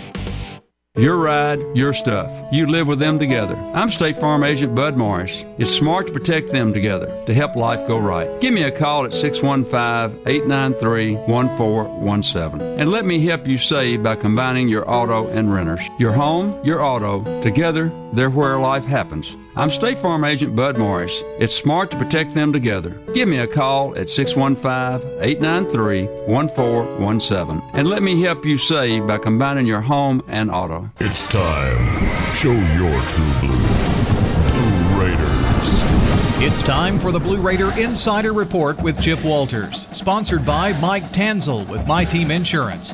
Your 0.97 1.19
ride, 1.19 1.59
your 1.77 1.93
stuff. 1.93 2.31
You 2.51 2.65
live 2.65 2.87
with 2.87 2.97
them 2.97 3.19
together. 3.19 3.55
I'm 3.75 3.91
State 3.91 4.17
Farm 4.17 4.43
Agent 4.43 4.73
Bud 4.73 4.97
Morris. 4.97 5.45
It's 5.59 5.69
smart 5.69 6.07
to 6.07 6.13
protect 6.13 6.51
them 6.51 6.73
together 6.73 7.23
to 7.27 7.35
help 7.35 7.55
life 7.55 7.87
go 7.87 7.99
right. 7.99 8.41
Give 8.41 8.51
me 8.51 8.63
a 8.63 8.71
call 8.71 9.05
at 9.05 9.13
615 9.13 10.25
893 10.25 11.17
1417 11.31 12.79
and 12.79 12.89
let 12.89 13.05
me 13.05 13.23
help 13.23 13.45
you 13.45 13.59
save 13.59 14.01
by 14.01 14.15
combining 14.15 14.67
your 14.67 14.89
auto 14.89 15.27
and 15.27 15.53
renters. 15.53 15.81
Your 15.99 16.13
home, 16.13 16.59
your 16.65 16.81
auto, 16.81 17.41
together, 17.41 17.91
they're 18.13 18.29
where 18.29 18.59
life 18.59 18.85
happens. 18.85 19.35
I'm 19.55 19.69
State 19.69 19.97
Farm 19.97 20.23
Agent 20.23 20.55
Bud 20.55 20.77
Morris. 20.77 21.23
It's 21.39 21.55
smart 21.55 21.91
to 21.91 21.97
protect 21.97 22.33
them 22.33 22.53
together. 22.53 22.91
Give 23.13 23.27
me 23.27 23.37
a 23.37 23.47
call 23.47 23.97
at 23.97 24.09
615 24.09 25.21
893 25.21 26.05
1417 26.25 27.61
and 27.73 27.87
let 27.87 28.03
me 28.03 28.21
help 28.21 28.45
you 28.45 28.57
save 28.57 29.07
by 29.07 29.17
combining 29.17 29.65
your 29.65 29.81
home 29.81 30.21
and 30.27 30.51
auto. 30.51 30.89
It's 30.99 31.27
time. 31.27 32.33
Show 32.33 32.51
your 32.51 33.01
true 33.07 33.33
blue. 33.41 33.57
Blue 34.51 35.01
Raiders. 35.01 35.81
It's 36.39 36.61
time 36.61 36.99
for 36.99 37.11
the 37.11 37.19
Blue 37.19 37.41
Raider 37.41 37.71
Insider 37.79 38.31
Report 38.31 38.79
with 38.83 39.01
Chip 39.01 39.23
Walters, 39.23 39.87
sponsored 39.91 40.45
by 40.45 40.79
Mike 40.79 41.11
Tanzel 41.11 41.67
with 41.67 41.85
My 41.87 42.05
Team 42.05 42.29
Insurance, 42.29 42.93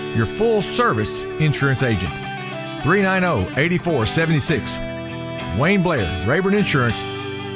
your 0.15 0.25
full 0.25 0.61
service 0.61 1.19
insurance 1.39 1.83
agent. 1.83 2.11
390 2.83 3.59
8476. 3.59 5.59
Wayne 5.59 5.83
Blair, 5.83 6.25
Rayburn 6.27 6.53
Insurance, 6.53 6.97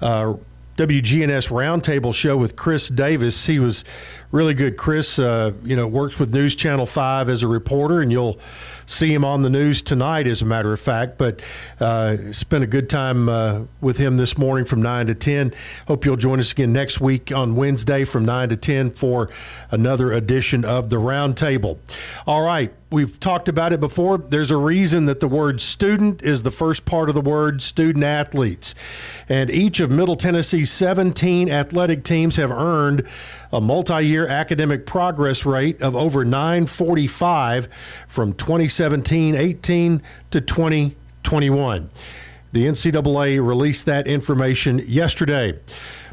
uh, 0.00 0.32
WGNS 0.76 1.50
Roundtable 1.50 2.14
show 2.14 2.36
with 2.36 2.56
Chris 2.56 2.88
Davis. 2.88 3.46
He 3.46 3.58
was 3.58 3.84
really 4.32 4.54
good. 4.54 4.76
Chris, 4.76 5.18
uh, 5.18 5.52
you 5.62 5.76
know, 5.76 5.86
works 5.86 6.18
with 6.18 6.34
News 6.34 6.56
Channel 6.56 6.86
5 6.86 7.28
as 7.28 7.42
a 7.42 7.48
reporter, 7.48 8.00
and 8.00 8.10
you'll 8.10 8.40
see 8.86 9.12
him 9.12 9.24
on 9.24 9.42
the 9.42 9.50
news 9.50 9.82
tonight, 9.82 10.26
as 10.26 10.42
a 10.42 10.46
matter 10.46 10.72
of 10.72 10.80
fact. 10.80 11.18
But 11.18 11.40
uh, 11.78 12.32
spent 12.32 12.64
a 12.64 12.66
good 12.66 12.90
time 12.90 13.28
uh, 13.28 13.62
with 13.80 13.98
him 13.98 14.16
this 14.16 14.36
morning 14.36 14.64
from 14.64 14.82
9 14.82 15.06
to 15.06 15.14
10. 15.14 15.52
Hope 15.86 16.04
you'll 16.04 16.16
join 16.16 16.40
us 16.40 16.50
again 16.50 16.72
next 16.72 17.00
week 17.00 17.30
on 17.30 17.54
Wednesday 17.54 18.04
from 18.04 18.24
9 18.24 18.48
to 18.48 18.56
10 18.56 18.90
for 18.92 19.30
another 19.70 20.12
edition 20.12 20.64
of 20.64 20.88
the 20.88 20.96
Roundtable. 20.96 21.78
All 22.26 22.42
right. 22.42 22.72
We've 22.92 23.18
talked 23.18 23.48
about 23.48 23.72
it 23.72 23.80
before. 23.80 24.18
There's 24.18 24.50
a 24.50 24.58
reason 24.58 25.06
that 25.06 25.20
the 25.20 25.26
word 25.26 25.62
student 25.62 26.22
is 26.22 26.42
the 26.42 26.50
first 26.50 26.84
part 26.84 27.08
of 27.08 27.14
the 27.14 27.22
word 27.22 27.62
student 27.62 28.04
athletes. 28.04 28.74
And 29.30 29.50
each 29.50 29.80
of 29.80 29.90
Middle 29.90 30.14
Tennessee's 30.14 30.70
17 30.70 31.50
athletic 31.50 32.04
teams 32.04 32.36
have 32.36 32.50
earned 32.50 33.08
a 33.52 33.60
multi 33.60 34.00
year 34.06 34.26
academic 34.26 34.86
progress 34.86 35.44
rate 35.44 35.80
of 35.82 35.94
over 35.94 36.24
945 36.24 37.68
from 38.08 38.32
2017 38.32 39.34
18 39.34 40.02
to 40.30 40.40
2021. 40.40 41.90
The 42.52 42.66
NCAA 42.66 43.46
released 43.46 43.86
that 43.86 44.06
information 44.06 44.82
yesterday. 44.86 45.58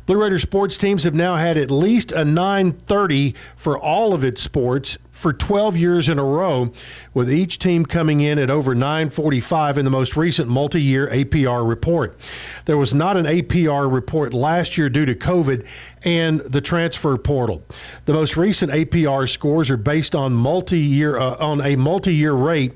Blue 0.06 0.21
Raider 0.21 0.39
sports 0.39 0.78
teams 0.78 1.04
have 1.04 1.13
now 1.13 1.36
had 1.36 1.56
at 1.56 1.69
least 1.69 2.12
a 2.12 2.25
930 2.25 3.36
for 3.56 3.78
all 3.78 4.13
of 4.13 4.23
its 4.23 4.41
sports 4.41 4.97
for 5.19 5.34
12 5.34 5.75
years 5.75 6.08
in 6.08 6.17
a 6.17 6.23
row, 6.23 6.71
with 7.13 7.29
each 7.29 7.60
team 7.60 7.86
coming 7.86 8.21
in 8.21 8.39
at 8.39 8.49
over 8.49 8.73
945 8.73 9.77
in 9.77 9.84
the 9.84 9.91
most 9.91 10.15
recent 10.15 10.47
multi 10.47 10.82
year 10.82 11.08
APR 11.08 11.67
report. 11.67 12.15
There 12.63 12.77
was 12.77 12.93
not 12.93 13.17
an 13.17 13.25
APR 13.25 13.91
report 13.91 14.34
last 14.34 14.77
year 14.77 14.89
due 14.89 15.05
to 15.05 15.13
COVID 15.13 15.67
and 16.03 16.39
the 16.39 16.62
transfer 16.62 17.17
portal. 17.17 17.63
The 18.05 18.13
most 18.13 18.38
recent 18.38 18.71
APR 18.71 19.27
scores 19.27 19.69
are 19.69 19.75
based 19.75 20.15
on 20.15 20.34
multi-year 20.34 21.17
uh, 21.17 21.36
on 21.36 21.60
a 21.60 21.75
multi-year 21.75 22.32
rate 22.32 22.71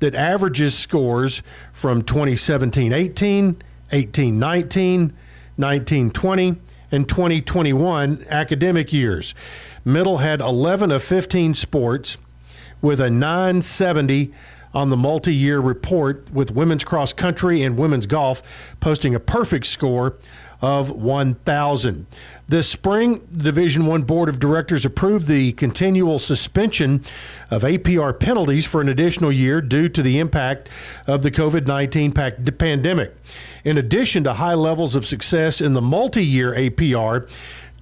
that 0.00 0.16
averages 0.16 0.76
scores 0.76 1.44
from 1.72 2.02
2017-18, 2.02 3.54
18-19, 3.92 5.12
19-20, 5.56 6.56
and 6.90 7.08
2021 7.08 8.24
academic 8.28 8.92
years. 8.92 9.34
Middle 9.84 10.18
had 10.18 10.40
11 10.40 10.90
of 10.90 11.02
15 11.02 11.54
sports 11.54 12.16
with 12.80 13.00
a 13.00 13.10
970 13.10 14.32
on 14.74 14.90
the 14.90 14.96
multi 14.96 15.34
year 15.34 15.60
report, 15.60 16.30
with 16.32 16.50
women's 16.50 16.84
cross 16.84 17.12
country 17.12 17.62
and 17.62 17.78
women's 17.78 18.06
golf 18.06 18.42
posting 18.80 19.14
a 19.14 19.20
perfect 19.20 19.66
score 19.66 20.16
of 20.64 20.90
1,000. 20.90 22.06
This 22.48 22.68
spring, 22.68 23.26
the 23.30 23.44
Division 23.44 23.84
One 23.84 24.02
Board 24.02 24.30
of 24.30 24.38
Directors 24.38 24.86
approved 24.86 25.26
the 25.26 25.52
continual 25.52 26.18
suspension 26.18 27.02
of 27.50 27.62
APR 27.62 28.18
penalties 28.18 28.64
for 28.64 28.80
an 28.80 28.88
additional 28.88 29.30
year 29.30 29.60
due 29.60 29.90
to 29.90 30.02
the 30.02 30.18
impact 30.18 30.70
of 31.06 31.22
the 31.22 31.30
COVID 31.30 31.66
19 31.66 32.12
pandemic. 32.12 33.14
In 33.62 33.76
addition 33.76 34.24
to 34.24 34.34
high 34.34 34.54
levels 34.54 34.94
of 34.94 35.06
success 35.06 35.60
in 35.60 35.74
the 35.74 35.82
multi 35.82 36.24
year 36.24 36.54
APR, 36.54 37.28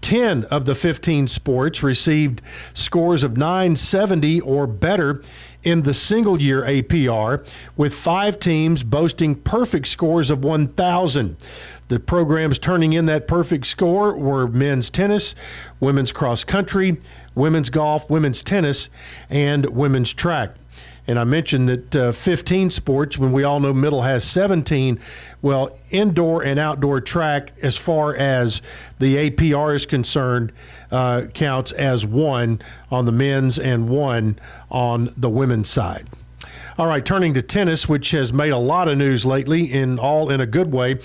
10 0.00 0.44
of 0.44 0.64
the 0.64 0.74
15 0.74 1.28
sports 1.28 1.82
received 1.82 2.42
scores 2.74 3.22
of 3.22 3.36
970 3.36 4.40
or 4.40 4.66
better 4.66 5.22
in 5.62 5.82
the 5.82 5.94
single 5.94 6.40
year 6.40 6.62
APR, 6.62 7.46
with 7.76 7.94
five 7.94 8.38
teams 8.38 8.82
boasting 8.82 9.34
perfect 9.34 9.88
scores 9.88 10.30
of 10.30 10.42
1,000. 10.44 11.36
The 11.88 12.00
programs 12.00 12.58
turning 12.58 12.92
in 12.92 13.06
that 13.06 13.28
perfect 13.28 13.66
score 13.66 14.16
were 14.16 14.46
men's 14.46 14.88
tennis, 14.88 15.34
women's 15.78 16.12
cross 16.12 16.44
country, 16.44 16.98
women's 17.34 17.70
golf, 17.70 18.08
women's 18.08 18.42
tennis, 18.42 18.88
and 19.28 19.66
women's 19.66 20.12
track. 20.12 20.56
And 21.06 21.18
I 21.18 21.24
mentioned 21.24 21.68
that 21.68 21.96
uh, 21.96 22.12
15 22.12 22.70
sports, 22.70 23.18
when 23.18 23.32
we 23.32 23.42
all 23.42 23.58
know 23.58 23.72
Middle 23.72 24.02
has 24.02 24.24
17. 24.24 25.00
Well, 25.40 25.76
indoor 25.90 26.42
and 26.42 26.60
outdoor 26.60 27.00
track, 27.00 27.52
as 27.60 27.76
far 27.76 28.14
as 28.14 28.62
the 29.00 29.30
APR 29.30 29.74
is 29.74 29.84
concerned, 29.84 30.52
uh, 30.92 31.22
counts 31.34 31.72
as 31.72 32.06
one 32.06 32.60
on 32.90 33.06
the 33.06 33.12
men's 33.12 33.58
and 33.58 33.88
one 33.88 34.38
on 34.70 35.12
the 35.16 35.30
women's 35.30 35.68
side. 35.68 36.06
All 36.78 36.86
right, 36.86 37.04
turning 37.04 37.34
to 37.34 37.42
tennis, 37.42 37.86
which 37.86 38.12
has 38.12 38.32
made 38.32 38.48
a 38.48 38.56
lot 38.56 38.88
of 38.88 38.96
news 38.96 39.26
lately, 39.26 39.70
in 39.70 39.98
all 39.98 40.30
in 40.30 40.40
a 40.40 40.46
good 40.46 40.72
way. 40.72 40.98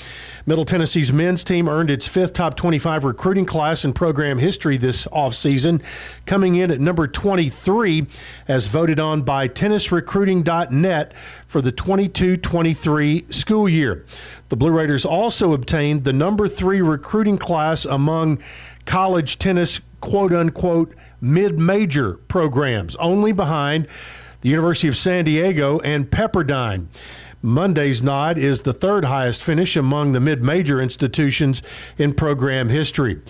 Middle 0.46 0.64
Tennessee's 0.64 1.12
men's 1.12 1.44
team 1.44 1.68
earned 1.68 1.92
its 1.92 2.08
fifth 2.08 2.32
top 2.32 2.56
25 2.56 3.04
recruiting 3.04 3.46
class 3.46 3.84
in 3.84 3.92
program 3.92 4.38
history 4.38 4.78
this 4.78 5.08
offseason, 5.08 5.84
coming 6.26 6.56
in 6.56 6.72
at 6.72 6.80
number 6.80 7.06
23 7.06 8.08
as 8.48 8.68
voted 8.68 8.98
on 8.98 9.24
by 9.24 9.50
tennisrecruiting.net 9.50 11.14
for 11.48 11.62
the 11.62 11.74
22 11.74 12.38
23 12.38 13.26
school 13.30 13.68
year. 13.68 14.06
The 14.48 14.56
Blue 14.56 14.72
Raiders 14.72 15.04
also 15.04 15.52
obtained 15.52 16.06
the 16.06 16.14
number 16.14 16.48
three 16.48 16.82
recruiting 16.82 17.38
class 17.38 17.84
among 17.84 18.40
college 18.86 19.38
tennis 19.38 19.82
quote 20.00 20.32
unquote 20.32 20.96
mid 21.20 21.60
major 21.60 22.14
programs, 22.14 22.96
only 22.96 23.34
behind 23.34 23.86
the 24.42 24.50
University 24.50 24.88
of 24.88 24.98
San 24.98 25.26
Diego, 25.26 25.80
and 25.80 26.10
Pepperdine. 26.10 26.88
Monday's 27.42 28.02
nod 28.02 28.38
is 28.38 28.62
the 28.62 28.74
third 28.74 29.06
highest 29.06 29.44
finish 29.44 29.76
among 29.76 30.12
the 30.12 30.20
mid 30.20 30.44
major 30.44 30.82
institutions 30.82 31.62
in 31.98 32.14
program 32.14 32.70
history. 32.70 33.22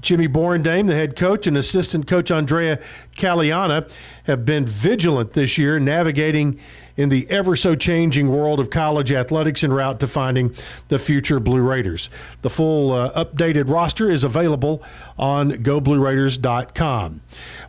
Jimmy 0.00 0.28
Borendame, 0.28 0.86
the 0.86 0.94
head 0.94 1.16
coach, 1.16 1.46
and 1.46 1.56
assistant 1.56 2.06
coach 2.06 2.30
Andrea 2.30 2.78
Caliana 3.16 3.90
have 4.26 4.44
been 4.44 4.66
vigilant 4.66 5.32
this 5.32 5.58
year, 5.58 5.78
navigating 5.78 6.58
in 6.96 7.08
the 7.10 7.28
ever 7.30 7.54
so 7.54 7.74
changing 7.74 8.28
world 8.28 8.58
of 8.58 8.70
college 8.70 9.12
athletics 9.12 9.62
en 9.62 9.72
route 9.72 10.00
to 10.00 10.06
finding 10.06 10.54
the 10.88 10.98
future 10.98 11.38
Blue 11.38 11.60
Raiders. 11.60 12.08
The 12.42 12.50
full 12.50 12.92
uh, 12.92 13.12
updated 13.12 13.68
roster 13.68 14.10
is 14.10 14.24
available 14.24 14.82
on 15.18 15.52
goblueraiders.com. 15.52 17.20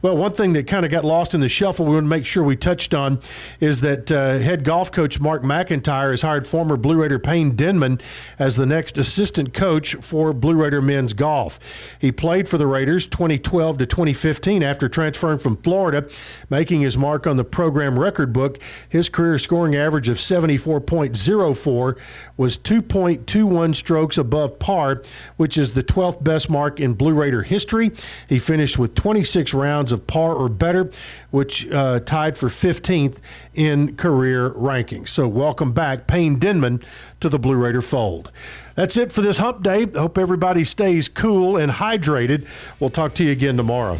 Well, 0.02 0.18
one 0.18 0.32
thing 0.32 0.54
that 0.54 0.68
kind 0.68 0.86
of 0.86 0.92
got 0.92 1.04
lost 1.04 1.34
in 1.34 1.42
the 1.42 1.50
shuffle 1.50 1.86
we 1.86 1.94
want 1.94 2.06
to 2.06 2.10
make 2.10 2.26
sure 2.26 2.44
we 2.44 2.56
touched 2.56 2.94
on 2.94 3.20
is 3.60 3.82
that 3.82 4.12
uh, 4.12 4.38
head 4.40 4.64
golf 4.64 4.92
coach 4.92 5.20
Mark 5.20 5.44
McIntyre 5.44 6.12
has 6.12 6.22
hired 6.22 6.48
former 6.48 6.78
Blue 6.78 7.02
Raider 7.02 7.20
Payne 7.20 7.56
Denman 7.56 8.00
as 8.40 8.56
the 8.56 8.66
next 8.66 8.98
assistant 8.98 9.54
coach 9.54 9.96
for 9.96 10.34
Blue 10.34 10.56
Raider 10.56 10.82
men's 10.82 11.14
golf. 11.14 11.60
He 12.00 12.12
played 12.12 12.48
for 12.48 12.58
the 12.58 12.68
Raiders 12.68 13.08
2012 13.08 13.80
to 13.80 13.86
2015 13.86 14.64
after 14.64 14.88
transferring 14.88 15.40
from 15.40 15.58
Florida, 15.58 16.08
making 16.50 16.82
his 16.82 16.98
mark 16.98 17.28
on 17.28 17.38
the 17.38 17.44
program 17.44 17.98
record 17.98 18.34
book. 18.34 18.60
His 18.88 19.10
career 19.10 19.38
scoring 19.38 19.76
average 19.76 20.10
of 20.10 20.18
74.04 20.18 21.98
was 22.36 22.58
2.21 22.58 23.76
strokes 23.76 24.18
above 24.18 24.60
par, 24.60 25.02
which 25.36 25.58
is 25.58 25.72
the 25.72 25.84
12th 25.84 26.24
best 26.24 26.50
mark 26.50 26.80
in 26.80 26.94
Blue 26.94 27.14
Raider 27.14 27.44
history. 27.44 27.92
He 28.28 28.40
finished 28.40 28.78
with 28.78 28.96
26 28.96 29.54
rounds 29.54 29.92
of 29.92 30.08
par 30.08 30.34
or 30.34 30.50
better, 30.50 30.90
which 31.32 31.70
uh, 31.72 32.00
tied 32.02 32.38
for 32.38 32.48
15th 32.48 33.18
in 33.54 33.96
career 33.96 34.52
rankings. 34.52 35.10
So, 35.10 35.28
welcome 35.28 35.72
back, 35.72 36.08
Payne 36.08 36.40
Denman, 36.40 36.82
to 37.20 37.30
the 37.30 37.40
Blue 37.40 37.56
Raider 37.56 37.82
fold. 37.82 38.32
That's 38.76 38.96
it 38.96 39.12
for 39.12 39.22
this 39.22 39.40
hump 39.40 39.64
day. 39.64 39.88
Hope 39.88 40.20
everybody 40.20 40.64
stays 40.64 41.10
cool 41.10 41.58
and 41.58 41.72
hydrated. 41.72 42.48
We'll 42.80 42.92
talk 42.92 43.16
to 43.16 43.24
you 43.24 43.32
again 43.32 43.58
tomorrow. 43.58 44.00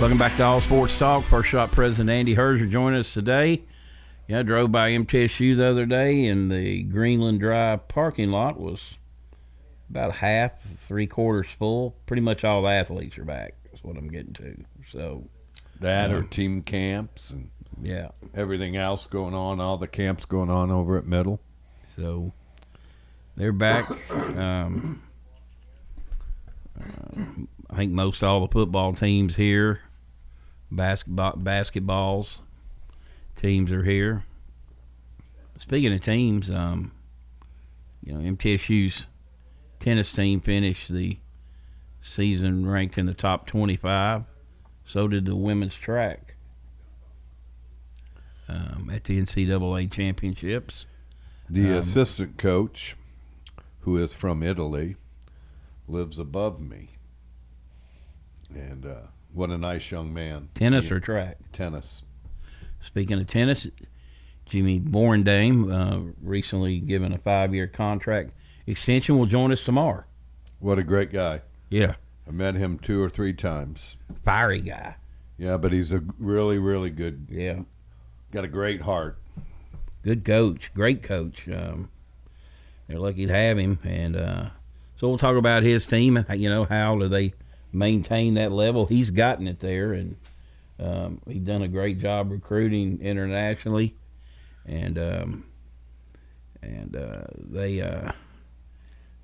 Welcome 0.00 0.16
back 0.16 0.34
to 0.38 0.42
All 0.42 0.62
Sports 0.62 0.96
Talk. 0.96 1.24
First 1.24 1.50
Shot 1.50 1.70
President 1.70 2.08
Andy 2.08 2.36
Herzer 2.36 2.70
joining 2.70 3.00
us 3.00 3.12
today. 3.12 3.60
Yeah, 4.26 4.38
I 4.38 4.42
drove 4.42 4.72
by 4.72 4.92
MTSU 4.92 5.54
the 5.54 5.66
other 5.66 5.84
day, 5.84 6.24
and 6.28 6.50
the 6.50 6.82
Greenland 6.84 7.40
Drive 7.40 7.88
parking 7.88 8.30
lot 8.30 8.58
was 8.58 8.94
about 9.90 10.12
half, 10.12 10.52
three 10.62 11.06
quarters 11.06 11.50
full. 11.58 11.96
Pretty 12.06 12.22
much 12.22 12.44
all 12.44 12.62
the 12.62 12.68
athletes 12.68 13.18
are 13.18 13.24
back. 13.24 13.54
That's 13.64 13.82
what 13.82 13.96
I'm 13.96 14.08
getting 14.08 14.32
to. 14.34 14.64
So 14.92 15.24
That 15.80 16.10
or 16.10 16.18
um, 16.18 16.28
team 16.28 16.62
camps 16.62 17.30
and 17.30 17.50
yeah, 17.82 18.08
everything 18.34 18.76
else 18.76 19.06
going 19.06 19.34
on, 19.34 19.60
all 19.60 19.78
the 19.78 19.88
camps 19.88 20.24
going 20.24 20.50
on 20.50 20.70
over 20.70 20.96
at 20.96 21.06
Middle. 21.06 21.40
So 21.96 22.32
they're 23.36 23.52
back. 23.52 23.90
Um, 24.10 25.02
uh, 26.80 27.22
I 27.68 27.76
think 27.76 27.92
most 27.92 28.22
all 28.22 28.40
the 28.40 28.48
football 28.48 28.94
teams 28.94 29.36
here, 29.36 29.80
basketball 30.70 31.34
basketballs 31.34 32.38
teams 33.36 33.70
are 33.70 33.82
here. 33.82 34.24
Speaking 35.58 35.92
of 35.92 36.02
teams, 36.02 36.50
um, 36.50 36.92
you 38.02 38.14
know 38.14 38.20
MTSU's 38.20 39.06
tennis 39.80 40.12
team 40.12 40.40
finished 40.40 40.92
the 40.92 41.18
season 42.00 42.68
ranked 42.68 42.96
in 42.98 43.06
the 43.06 43.14
top 43.14 43.46
25. 43.46 44.24
So 44.86 45.08
did 45.08 45.24
the 45.24 45.36
women's 45.36 45.76
track 45.76 46.34
um, 48.48 48.90
at 48.92 49.04
the 49.04 49.20
NCAA 49.20 49.90
championships. 49.90 50.86
The 51.48 51.68
Um, 51.72 51.78
assistant 51.78 52.36
coach, 52.38 52.96
who 53.80 53.96
is 53.96 54.12
from 54.12 54.42
Italy, 54.42 54.96
lives 55.88 56.18
above 56.18 56.60
me. 56.60 56.90
And 58.54 58.84
uh, 58.86 58.94
what 59.32 59.50
a 59.50 59.58
nice 59.58 59.90
young 59.90 60.12
man. 60.12 60.48
Tennis 60.54 60.86
He- 60.86 60.92
or 60.94 61.00
track? 61.00 61.38
Tennis. 61.52 62.02
Speaking 62.82 63.20
of 63.20 63.26
tennis, 63.26 63.66
Jimmy 64.46 64.80
Borendame, 64.80 65.70
uh, 65.72 66.12
recently 66.22 66.80
given 66.80 67.12
a 67.12 67.18
five-year 67.18 67.66
contract 67.68 68.30
extension, 68.70 69.18
will 69.18 69.26
join 69.26 69.52
us 69.52 69.62
tomorrow. 69.62 70.04
What 70.58 70.78
a 70.78 70.82
great 70.82 71.12
guy. 71.12 71.42
Yeah. 71.68 71.94
I 72.26 72.30
met 72.30 72.54
him 72.54 72.78
two 72.78 73.02
or 73.02 73.10
three 73.10 73.32
times. 73.32 73.96
Fiery 74.24 74.60
guy. 74.60 74.96
Yeah, 75.38 75.56
but 75.56 75.72
he's 75.72 75.92
a 75.92 76.02
really, 76.18 76.58
really 76.58 76.90
good. 76.90 77.26
Yeah. 77.30 77.60
Got 78.30 78.44
a 78.44 78.48
great 78.48 78.82
heart. 78.82 79.18
Good 80.02 80.24
coach, 80.24 80.70
great 80.74 81.02
coach. 81.02 81.48
Um, 81.48 81.90
they're 82.86 82.98
lucky 82.98 83.26
to 83.26 83.32
have 83.32 83.58
him, 83.58 83.78
and 83.84 84.16
uh, 84.16 84.50
so 84.98 85.08
we'll 85.08 85.18
talk 85.18 85.36
about 85.36 85.62
his 85.62 85.86
team. 85.86 86.24
You 86.32 86.48
know, 86.48 86.64
how 86.64 86.98
do 86.98 87.08
they 87.08 87.34
maintain 87.72 88.34
that 88.34 88.52
level? 88.52 88.86
He's 88.86 89.10
gotten 89.10 89.46
it 89.46 89.60
there, 89.60 89.92
and 89.92 90.16
um, 90.78 91.20
he's 91.28 91.42
done 91.42 91.62
a 91.62 91.68
great 91.68 92.00
job 92.00 92.30
recruiting 92.30 93.00
internationally, 93.02 93.94
and 94.66 94.98
um, 94.98 95.44
and 96.62 96.96
uh, 96.96 97.22
they 97.36 97.80
uh, 97.80 98.12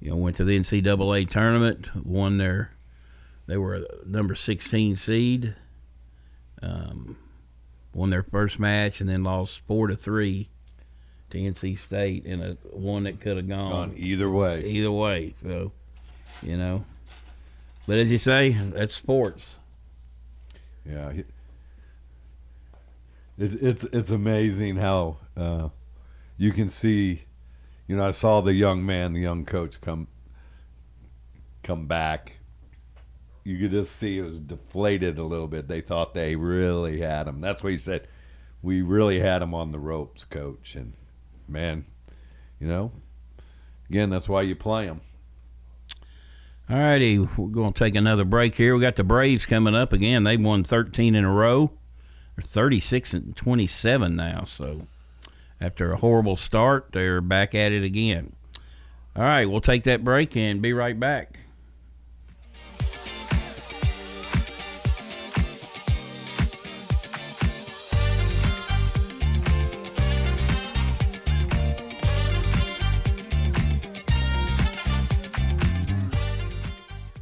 you 0.01 0.11
know 0.11 0.17
went 0.17 0.37
to 0.37 0.45
the 0.45 0.59
NCAA 0.59 1.29
tournament, 1.29 1.89
won 2.05 2.39
their 2.39 2.73
they 3.47 3.57
were 3.57 3.87
number 4.05 4.35
sixteen 4.35 4.97
seed. 4.97 5.55
Um, 6.63 7.17
won 7.97 8.11
their 8.11 8.23
first 8.23 8.59
match 8.59 9.01
and 9.01 9.09
then 9.09 9.25
lost 9.25 9.61
four 9.67 9.87
to 9.87 9.97
three 9.97 10.49
to 11.31 11.39
NC 11.39 11.79
State 11.79 12.25
in 12.25 12.41
a 12.41 12.57
one 12.71 13.05
that 13.05 13.21
could 13.21 13.37
have 13.37 13.49
gone, 13.49 13.71
Gone 13.71 13.95
either 13.97 14.31
way. 14.31 14.63
Either 14.65 14.93
way, 14.93 15.35
so 15.43 15.73
you 16.43 16.57
know. 16.57 16.85
But 17.87 17.99
as 17.99 18.11
you 18.11 18.19
say, 18.19 18.51
that's 18.51 18.95
sports. 18.95 19.57
Yeah. 20.85 21.13
it's 23.39 23.85
it's 23.85 24.11
amazing 24.11 24.77
how 24.77 25.19
uh, 25.37 25.69
you 26.37 26.53
can 26.53 26.69
see. 26.69 27.23
You 27.87 27.97
know, 27.97 28.07
I 28.07 28.11
saw 28.11 28.41
the 28.41 28.55
young 28.55 28.85
man, 28.85 29.13
the 29.13 29.21
young 29.21 29.45
coach 29.45 29.81
come 29.81 30.09
come 31.63 31.87
back. 31.87 32.35
You 33.45 33.59
could 33.59 33.71
just 33.71 33.95
see 33.95 34.19
it 34.19 34.23
was 34.23 34.39
deflated 34.39 35.19
a 35.19 35.25
little 35.25 35.47
bit. 35.47 35.69
They 35.69 35.81
thought 35.81 36.15
they 36.15 36.35
really 36.35 37.01
had 37.01 37.29
him. 37.29 37.41
That's 37.41 37.63
what 37.63 37.73
he 37.73 37.79
said. 37.79 38.09
We 38.63 38.83
really 38.83 39.21
had 39.21 39.43
him 39.43 39.55
on 39.55 39.71
the 39.71 39.79
ropes, 39.79 40.25
coach. 40.25 40.75
And 40.75 40.95
man, 41.49 41.85
you 42.59 42.67
know, 42.67 42.93
again, 43.89 44.11
that's 44.11 44.29
why 44.29 44.43
you 44.43 44.57
play 44.57 44.87
him. 44.87 45.01
All 46.69 46.79
righty, 46.79 47.21
we're 47.21 47.47
going 47.47 47.73
to 47.73 47.79
take 47.79 47.95
another 47.95 48.25
break 48.25 48.57
here. 48.57 48.75
We 48.75 48.81
got 48.81 48.97
the 48.97 49.05
Braves 49.05 49.47
coming 49.47 49.77
up 49.77 49.93
again. 49.93 50.25
They've 50.25 50.41
won 50.41 50.65
13 50.65 51.15
in 51.15 51.25
a 51.25 51.33
row. 51.33 51.71
They're 52.35 52.43
36 52.43 53.15
and 53.15 53.37
27 53.37 54.17
now. 54.17 54.45
So 54.45 54.89
after 55.61 55.93
a 55.93 55.97
horrible 55.97 56.37
start, 56.37 56.89
they're 56.93 57.21
back 57.21 57.55
at 57.55 57.73
it 57.73 57.83
again. 57.83 58.35
All 59.15 59.23
right, 59.23 59.47
we'll 59.47 59.61
take 59.61 59.85
that 59.85 60.05
break 60.05 60.37
and 60.37 60.61
be 60.61 60.73
right 60.73 60.99
back. 60.99 61.39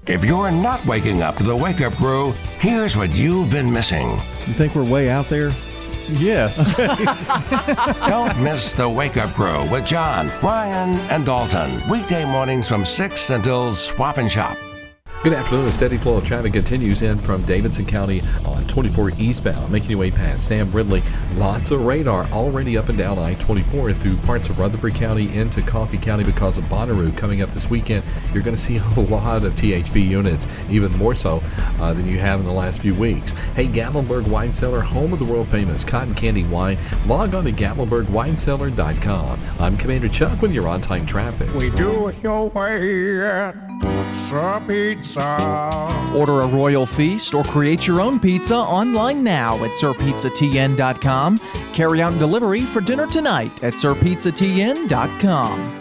If 0.07 0.23
you're 0.23 0.51
not 0.51 0.85
waking 0.85 1.23
up 1.23 1.37
to 1.37 1.45
the 1.45 1.57
wake 1.57 1.81
up 1.81 1.95
crew, 1.95 2.33
here's 2.59 2.95
what 2.95 3.11
you've 3.15 3.51
been 3.51 3.73
missing. 3.73 4.11
You 4.47 4.53
think 4.53 4.75
we're 4.75 4.85
way 4.85 5.09
out 5.09 5.31
there? 5.31 5.51
Yes. 6.09 6.57
Don't 8.09 8.39
miss 8.43 8.75
the 8.75 8.89
Wake 8.89 9.17
Up 9.17 9.33
Crew 9.35 9.69
with 9.71 9.87
John, 9.87 10.31
Ryan, 10.43 10.99
and 11.11 11.25
Dalton. 11.25 11.89
Weekday 11.89 12.25
mornings 12.25 12.69
from 12.69 12.85
6 12.85 13.31
until 13.31 13.73
Swap 13.75 14.19
and 14.19 14.31
Shop. 14.31 14.59
Good 15.25 15.33
afternoon. 15.33 15.69
A 15.69 15.73
steady 15.73 15.97
flow 15.97 16.19
of 16.19 16.25
traffic 16.27 16.53
continues 16.53 17.01
in 17.01 17.19
from 17.19 17.47
Davidson 17.47 17.87
County 17.87 18.21
on 18.45 18.67
24 18.67 19.13
eastbound, 19.13 19.73
making 19.73 19.89
your 19.89 19.99
way 19.99 20.11
past 20.11 20.47
Sam 20.47 20.71
Ridley. 20.71 21.03
Lots 21.37 21.71
of 21.71 21.87
radar 21.87 22.27
already 22.27 22.77
up 22.77 22.91
and 22.91 22.99
down 22.99 23.19
I-24 23.19 23.93
and 23.93 24.03
through 24.03 24.17
parts 24.19 24.51
of 24.51 24.59
Rutherford 24.59 24.95
County 24.95 25.35
into 25.35 25.63
Coffee 25.63 25.97
County 25.97 26.25
because 26.25 26.59
of 26.59 26.65
Bonnaroo 26.65 27.17
coming 27.17 27.41
up 27.41 27.53
this 27.53 27.71
weekend. 27.71 28.05
You're 28.35 28.43
going 28.43 28.55
to 28.55 28.61
see 28.61 28.77
a 28.97 29.01
lot 29.01 29.45
of 29.45 29.55
THP 29.55 30.07
units, 30.07 30.47
even 30.69 30.93
more 30.93 31.15
so 31.15 31.43
uh, 31.81 31.95
than 31.95 32.07
you 32.07 32.19
have 32.19 32.41
in 32.41 32.45
the 32.45 32.53
last 32.53 32.83
few 32.83 32.95
weeks. 32.95 33.33
Hey, 33.57 33.67
Gatlinburg 33.67 34.29
Wine 34.29 34.53
Cellar, 34.53 34.83
home 34.83 35.15
of 35.15 35.21
the 35.21 35.25
world 35.25 35.49
famous 35.49 35.87
cotton 35.87 36.15
candy 36.15 36.45
wine. 36.45 36.77
Log 37.07 37.35
on 37.35 37.47
to 37.47 37.53
GatlinburgWineCellar.com. 37.53 39.41
I'm 39.59 39.79
Commander 39.79 40.11
Chuck 40.11 40.43
with 40.43 40.53
your 40.53 40.69
on-time 40.69 41.07
traffic. 41.07 41.51
We 41.55 41.71
do 41.71 42.09
it 42.09 42.23
your 42.23 42.51
way 42.51 43.74
Pizza. 43.81 44.63
Pizza. 44.67 46.13
Order 46.15 46.43
a 46.43 46.47
royal 46.47 46.87
feast 46.87 47.35
or 47.35 47.43
create 47.45 47.87
your 47.87 48.01
own 48.01 48.21
pizza 48.21 48.55
online 48.55 49.23
now 49.23 49.63
at 49.65 49.71
sirpizzatn.com. 49.73 51.39
Carry 51.73 52.03
out 52.03 52.13
and 52.13 52.21
delivery 52.21 52.61
for 52.61 52.81
dinner 52.81 53.07
tonight 53.07 53.63
at 53.63 53.75
sirpizzatn.com. 53.75 55.79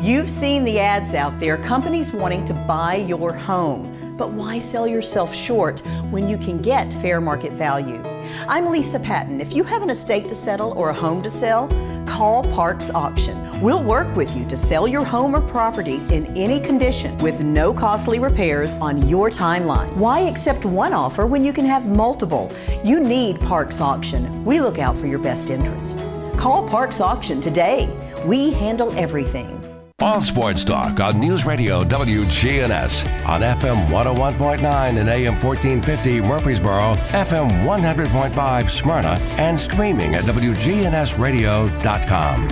You've 0.00 0.28
seen 0.28 0.64
the 0.64 0.80
ads 0.80 1.14
out 1.14 1.38
there, 1.38 1.56
companies 1.56 2.12
wanting 2.12 2.44
to 2.44 2.52
buy 2.52 2.96
your 2.96 3.32
home. 3.32 3.90
But 4.18 4.32
why 4.32 4.58
sell 4.58 4.86
yourself 4.86 5.34
short 5.34 5.80
when 6.10 6.28
you 6.28 6.36
can 6.36 6.60
get 6.60 6.92
fair 6.92 7.20
market 7.20 7.52
value? 7.52 8.02
I'm 8.46 8.66
Lisa 8.66 9.00
Patton. 9.00 9.40
If 9.40 9.54
you 9.54 9.64
have 9.64 9.82
an 9.82 9.90
estate 9.90 10.28
to 10.28 10.34
settle 10.34 10.72
or 10.72 10.90
a 10.90 10.94
home 10.94 11.22
to 11.22 11.30
sell, 11.30 11.68
call 12.06 12.42
Parks 12.44 12.90
Auction. 12.90 13.36
We'll 13.60 13.82
work 13.82 14.14
with 14.16 14.36
you 14.36 14.46
to 14.48 14.56
sell 14.56 14.86
your 14.86 15.04
home 15.04 15.34
or 15.34 15.40
property 15.40 16.00
in 16.10 16.26
any 16.36 16.60
condition 16.60 17.16
with 17.18 17.42
no 17.42 17.72
costly 17.72 18.18
repairs 18.18 18.78
on 18.78 19.08
your 19.08 19.30
timeline. 19.30 19.92
Why 19.96 20.20
accept 20.20 20.64
one 20.64 20.92
offer 20.92 21.26
when 21.26 21.44
you 21.44 21.52
can 21.52 21.64
have 21.64 21.86
multiple? 21.86 22.52
You 22.82 23.00
need 23.00 23.40
Parks 23.40 23.80
Auction. 23.80 24.44
We 24.44 24.60
look 24.60 24.78
out 24.78 24.96
for 24.96 25.06
your 25.06 25.18
best 25.18 25.50
interest. 25.50 26.04
Call 26.36 26.68
Parks 26.68 27.00
Auction 27.00 27.40
today. 27.40 27.88
We 28.26 28.52
handle 28.52 28.92
everything. 28.98 29.63
All 30.00 30.20
Sports 30.20 30.64
Talk 30.64 30.98
on 30.98 31.20
News 31.20 31.46
Radio 31.46 31.84
WGNS 31.84 33.06
on 33.28 33.42
FM 33.42 33.86
101.9 33.86 34.98
and 34.98 35.08
AM 35.08 35.34
1450 35.34 36.20
Murfreesboro, 36.20 36.94
FM 37.12 37.62
100.5 37.62 38.70
Smyrna, 38.70 39.16
and 39.38 39.56
streaming 39.56 40.16
at 40.16 40.24
WGNSradio.com. 40.24 42.48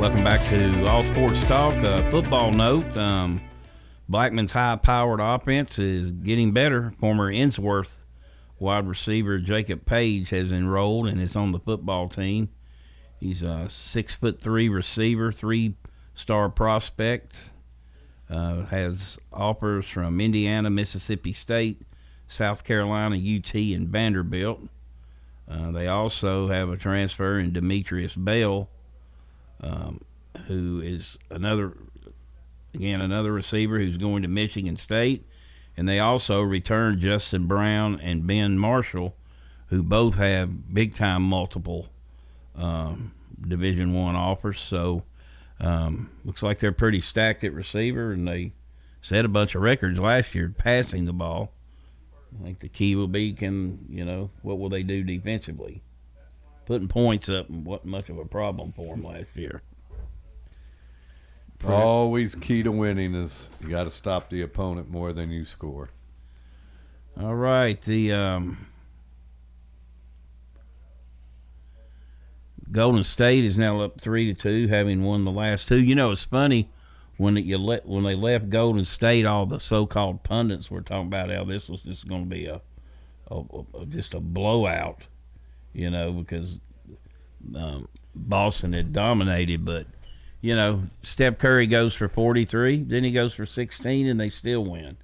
Welcome 0.00 0.24
back 0.24 0.40
to 0.48 0.86
All 0.90 1.04
Sports 1.14 1.44
Talk. 1.44 1.76
Uh, 1.76 2.10
football 2.10 2.50
note: 2.50 2.96
um, 2.96 3.40
Blackman's 4.08 4.50
high-powered 4.50 5.20
offense 5.20 5.78
is 5.78 6.10
getting 6.10 6.50
better. 6.50 6.92
Former 6.98 7.32
Ensworth 7.32 8.00
wide 8.58 8.88
receiver 8.88 9.38
Jacob 9.38 9.86
Page 9.86 10.30
has 10.30 10.50
enrolled 10.50 11.06
and 11.06 11.20
is 11.20 11.36
on 11.36 11.52
the 11.52 11.60
football 11.60 12.08
team. 12.08 12.48
He's 13.22 13.42
a 13.42 13.68
six 13.68 14.16
foot 14.16 14.40
three 14.40 14.68
receiver, 14.68 15.30
three 15.30 15.76
star 16.16 16.48
prospect. 16.48 17.50
Uh, 18.28 18.64
has 18.66 19.18
offers 19.32 19.86
from 19.86 20.20
Indiana, 20.20 20.70
Mississippi 20.70 21.32
State, 21.32 21.82
South 22.26 22.64
Carolina, 22.64 23.16
UT, 23.16 23.54
and 23.54 23.88
Vanderbilt. 23.88 24.62
Uh, 25.48 25.70
they 25.70 25.86
also 25.86 26.48
have 26.48 26.70
a 26.70 26.76
transfer 26.76 27.38
in 27.38 27.52
Demetrius 27.52 28.14
Bell, 28.14 28.70
um, 29.60 30.00
who 30.46 30.80
is 30.80 31.18
another, 31.30 31.76
again, 32.74 33.02
another 33.02 33.32
receiver 33.32 33.78
who's 33.78 33.98
going 33.98 34.22
to 34.22 34.28
Michigan 34.28 34.76
State. 34.76 35.26
And 35.76 35.88
they 35.88 36.00
also 36.00 36.40
return 36.40 36.98
Justin 37.00 37.46
Brown 37.46 38.00
and 38.00 38.26
Ben 38.26 38.58
Marshall, 38.58 39.14
who 39.66 39.82
both 39.82 40.14
have 40.14 40.74
big 40.74 40.94
time 40.94 41.22
multiple 41.22 41.91
um, 42.56 43.12
Division 43.40 43.92
One 43.92 44.16
offers. 44.16 44.60
So 44.60 45.02
um, 45.60 46.10
looks 46.24 46.42
like 46.42 46.58
they're 46.58 46.72
pretty 46.72 47.00
stacked 47.00 47.44
at 47.44 47.52
receiver, 47.52 48.12
and 48.12 48.26
they 48.26 48.52
set 49.00 49.24
a 49.24 49.28
bunch 49.28 49.54
of 49.54 49.62
records 49.62 49.98
last 49.98 50.34
year 50.34 50.54
passing 50.56 51.04
the 51.04 51.12
ball. 51.12 51.52
I 52.40 52.44
think 52.44 52.60
the 52.60 52.68
key 52.68 52.96
will 52.96 53.08
be 53.08 53.32
can 53.32 53.86
you 53.90 54.04
know 54.04 54.30
what 54.42 54.58
will 54.58 54.70
they 54.70 54.82
do 54.82 55.02
defensively? 55.02 55.82
Putting 56.64 56.88
points 56.88 57.28
up 57.28 57.50
wasn't 57.50 57.86
much 57.86 58.08
of 58.08 58.18
a 58.18 58.24
problem 58.24 58.72
for 58.72 58.94
them 58.94 59.04
last 59.04 59.34
year. 59.34 59.62
Always 61.64 62.34
key 62.34 62.62
to 62.64 62.72
winning 62.72 63.14
is 63.14 63.48
you 63.60 63.68
got 63.68 63.84
to 63.84 63.90
stop 63.90 64.30
the 64.30 64.42
opponent 64.42 64.90
more 64.90 65.12
than 65.12 65.30
you 65.30 65.44
score. 65.44 65.90
All 67.20 67.36
right, 67.36 67.80
the 67.82 68.12
um, 68.12 68.66
Golden 72.72 73.04
State 73.04 73.44
is 73.44 73.58
now 73.58 73.80
up 73.80 74.00
three 74.00 74.32
to 74.32 74.34
two, 74.34 74.68
having 74.68 75.04
won 75.04 75.24
the 75.24 75.30
last 75.30 75.68
two. 75.68 75.80
You 75.80 75.94
know, 75.94 76.10
it's 76.10 76.24
funny 76.24 76.70
when 77.18 77.36
you 77.36 77.58
let 77.58 77.86
when 77.86 78.04
they 78.04 78.14
left 78.14 78.48
Golden 78.48 78.84
State, 78.86 79.26
all 79.26 79.46
the 79.46 79.60
so-called 79.60 80.22
pundits 80.22 80.70
were 80.70 80.80
talking 80.80 81.08
about 81.08 81.30
how 81.30 81.44
this 81.44 81.68
was 81.68 81.82
just 81.82 82.08
going 82.08 82.24
to 82.24 82.30
be 82.30 82.46
a, 82.46 82.60
a, 83.30 83.42
a, 83.74 83.86
just 83.86 84.14
a 84.14 84.20
blowout, 84.20 85.02
you 85.74 85.90
know, 85.90 86.12
because 86.12 86.58
um, 87.54 87.88
Boston 88.14 88.72
had 88.72 88.92
dominated. 88.92 89.64
But 89.64 89.86
you 90.40 90.56
know, 90.56 90.84
Steph 91.02 91.38
Curry 91.38 91.66
goes 91.66 91.94
for 91.94 92.08
43, 92.08 92.84
then 92.84 93.04
he 93.04 93.12
goes 93.12 93.34
for 93.34 93.46
16, 93.46 94.08
and 94.08 94.18
they 94.18 94.30
still 94.30 94.64
win. 94.64 94.96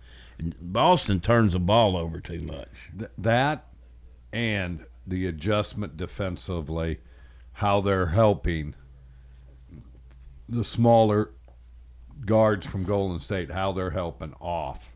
Boston 0.61 1.21
turns 1.21 1.53
the 1.53 1.59
ball 1.59 1.97
over 1.97 2.21
too 2.21 2.41
much. 2.41 2.69
Th- 2.97 3.11
that 3.19 3.67
and 4.33 4.85
the 5.07 5.27
adjustment 5.27 5.97
defensively, 5.97 6.99
how 7.59 7.81
they're 7.81 8.07
helping 8.07 8.73
the 10.49 10.63
smaller 10.63 11.31
guards 12.25 12.65
from 12.65 12.85
Golden 12.85 13.19
State, 13.19 13.51
how 13.51 13.73
they're 13.73 13.91
helping 13.91 14.33
off 14.41 14.93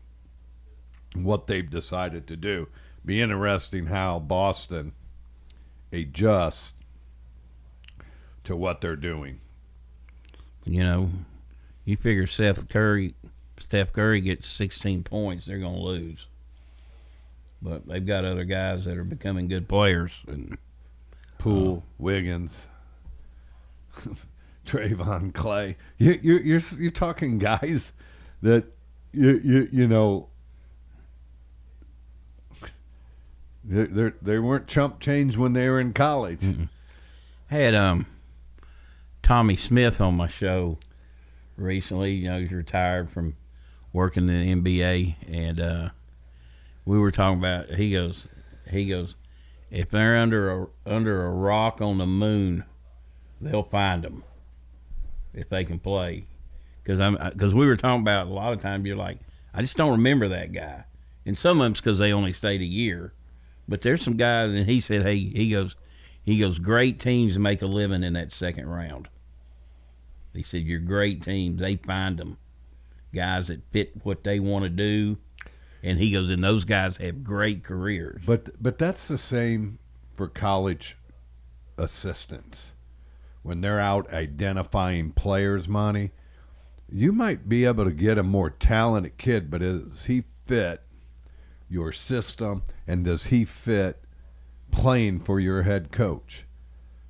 what 1.13 1.45
they've 1.45 1.69
decided 1.69 2.25
to 2.27 2.37
do. 2.37 2.69
Be 3.03 3.19
interesting 3.19 3.87
how 3.87 4.17
Boston 4.19 4.93
adjusts 5.91 6.75
to 8.45 8.55
what 8.55 8.79
they're 8.79 8.95
doing. 8.95 9.41
You 10.63 10.85
know, 10.85 11.09
you 11.83 11.97
figure 11.97 12.27
Seth 12.27 12.69
Curry, 12.69 13.15
Steph 13.59 13.91
Curry 13.91 14.21
gets 14.21 14.47
16 14.47 15.03
points, 15.03 15.45
they're 15.45 15.59
going 15.59 15.75
to 15.75 15.81
lose. 15.81 16.27
But 17.61 17.85
they've 17.89 18.05
got 18.05 18.23
other 18.23 18.45
guys 18.45 18.85
that 18.85 18.97
are 18.97 19.03
becoming 19.03 19.49
good 19.49 19.67
players. 19.67 20.13
And 20.27 20.57
Poole, 21.43 21.83
uh, 21.85 21.91
Wiggins, 21.97 22.67
Draymond 24.65 25.33
Klay. 25.33 25.75
You, 25.97 26.19
you're 26.21 26.41
you're 26.41 26.61
you're 26.77 26.91
talking 26.91 27.37
guys 27.37 27.91
that 28.41 28.65
you 29.11 29.41
you 29.43 29.67
you 29.71 29.87
know 29.87 30.29
they 33.63 33.83
they 33.83 34.11
they 34.21 34.39
weren't 34.39 34.67
chump 34.67 35.01
change 35.01 35.35
when 35.35 35.51
they 35.51 35.67
were 35.67 35.81
in 35.81 35.91
college. 35.91 36.39
Mm-mm. 36.39 36.69
I 37.51 37.55
had 37.55 37.75
um 37.75 38.05
Tommy 39.21 39.57
Smith 39.57 39.99
on 39.99 40.15
my 40.15 40.29
show 40.29 40.77
recently. 41.57 42.13
You 42.13 42.29
know, 42.29 42.39
he's 42.39 42.51
retired 42.51 43.09
from 43.09 43.35
working 43.91 44.29
in 44.29 44.61
the 44.63 44.79
NBA, 44.79 45.15
and 45.27 45.59
uh, 45.59 45.89
we 46.85 46.97
were 46.97 47.11
talking 47.11 47.39
about. 47.39 47.69
He 47.71 47.91
goes, 47.91 48.27
he 48.69 48.87
goes, 48.87 49.15
if 49.73 49.89
they're 49.89 50.17
under 50.17 50.51
a 50.51 50.67
under 50.85 51.25
a 51.25 51.31
rock 51.31 51.81
on 51.81 51.97
the 51.97 52.05
moon, 52.05 52.63
they'll 53.41 53.63
find 53.63 54.03
them 54.03 54.23
if 55.33 55.49
they 55.49 55.65
can 55.65 55.79
play. 55.79 56.27
Because 56.83 56.99
I'm 56.99 57.17
because 57.31 57.53
we 57.53 57.65
were 57.65 57.75
talking 57.75 58.01
about 58.01 58.27
a 58.27 58.33
lot 58.33 58.53
of 58.53 58.61
times 58.61 58.85
you're 58.85 58.95
like, 58.95 59.17
I 59.53 59.61
just 59.61 59.75
don't 59.75 59.91
remember 59.91 60.29
that 60.29 60.53
guy, 60.53 60.83
and 61.25 61.37
some 61.37 61.59
of 61.59 61.65
them's 61.65 61.81
because 61.81 61.97
they 61.97 62.13
only 62.13 62.33
stayed 62.33 62.61
a 62.61 62.65
year. 62.65 63.13
But 63.67 63.81
there's 63.81 64.03
some 64.03 64.17
guys, 64.17 64.49
and 64.51 64.69
he 64.69 64.81
said, 64.81 65.03
hey, 65.03 65.17
he 65.17 65.49
goes, 65.49 65.75
he 66.21 66.37
goes, 66.37 66.59
great 66.59 66.99
teams 66.99 67.39
make 67.39 67.61
a 67.61 67.65
living 67.65 68.03
in 68.03 68.13
that 68.13 68.33
second 68.33 68.67
round. 68.67 69.07
He 70.33 70.43
said, 70.43 70.63
Your 70.63 70.79
great 70.79 71.23
teams, 71.23 71.61
they 71.61 71.77
find 71.77 72.17
them 72.17 72.37
guys 73.13 73.47
that 73.47 73.61
fit 73.71 73.93
what 74.03 74.23
they 74.23 74.39
want 74.39 74.63
to 74.63 74.69
do. 74.69 75.17
And 75.83 75.99
he 75.99 76.11
goes, 76.11 76.29
and 76.29 76.43
those 76.43 76.63
guys 76.63 76.97
have 76.97 77.23
great 77.23 77.63
careers. 77.63 78.21
But 78.25 78.49
but 78.61 78.77
that's 78.77 79.07
the 79.07 79.17
same 79.17 79.79
for 80.15 80.27
college 80.27 80.97
assistants. 81.77 82.71
When 83.41 83.59
they're 83.59 83.79
out 83.79 84.11
identifying 84.13 85.11
players, 85.11 85.67
money, 85.67 86.11
you 86.89 87.11
might 87.11 87.49
be 87.49 87.65
able 87.65 87.83
to 87.83 87.91
get 87.91 88.17
a 88.17 88.23
more 88.23 88.49
talented 88.49 89.17
kid, 89.17 89.51
but 89.51 89.59
does 89.59 90.05
he 90.05 90.23
fit 90.45 90.81
your 91.69 91.91
system 91.91 92.63
and 92.87 93.03
does 93.03 93.25
he 93.25 93.43
fit 93.43 94.03
playing 94.71 95.19
for 95.19 95.39
your 95.39 95.63
head 95.63 95.91
coach? 95.91 96.45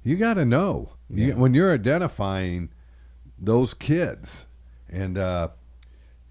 You 0.04 0.16
got 0.16 0.36
to 0.36 0.46
know. 0.46 0.94
Yeah. 1.10 1.28
You, 1.28 1.36
when 1.36 1.54
you're 1.54 1.74
identifying 1.74 2.70
those 3.38 3.74
kids. 3.74 4.48
And, 4.90 5.18
uh, 5.18 5.50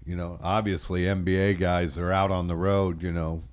you 0.05 0.15
know, 0.15 0.39
obviously 0.41 1.03
NBA 1.03 1.59
guys 1.59 1.97
are 1.97 2.11
out 2.11 2.31
on 2.31 2.47
the 2.47 2.55
road, 2.55 3.01
you 3.01 3.11
know, 3.11 3.43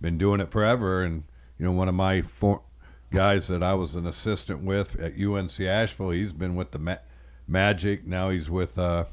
been 0.00 0.18
doing 0.18 0.40
it 0.40 0.50
forever. 0.50 1.02
And, 1.02 1.24
you 1.58 1.64
know, 1.64 1.72
one 1.72 1.88
of 1.88 1.94
my 1.94 2.22
for- 2.22 2.62
guys 3.10 3.48
that 3.48 3.62
I 3.62 3.74
was 3.74 3.94
an 3.94 4.06
assistant 4.06 4.62
with 4.62 4.98
at 5.00 5.18
UNC 5.18 5.60
Asheville, 5.60 6.10
he's 6.10 6.32
been 6.32 6.56
with 6.56 6.72
the 6.72 6.78
Ma- 6.78 6.98
Magic. 7.46 8.06
Now 8.06 8.30
he's 8.30 8.50
with 8.50 8.78
uh, 8.78 9.04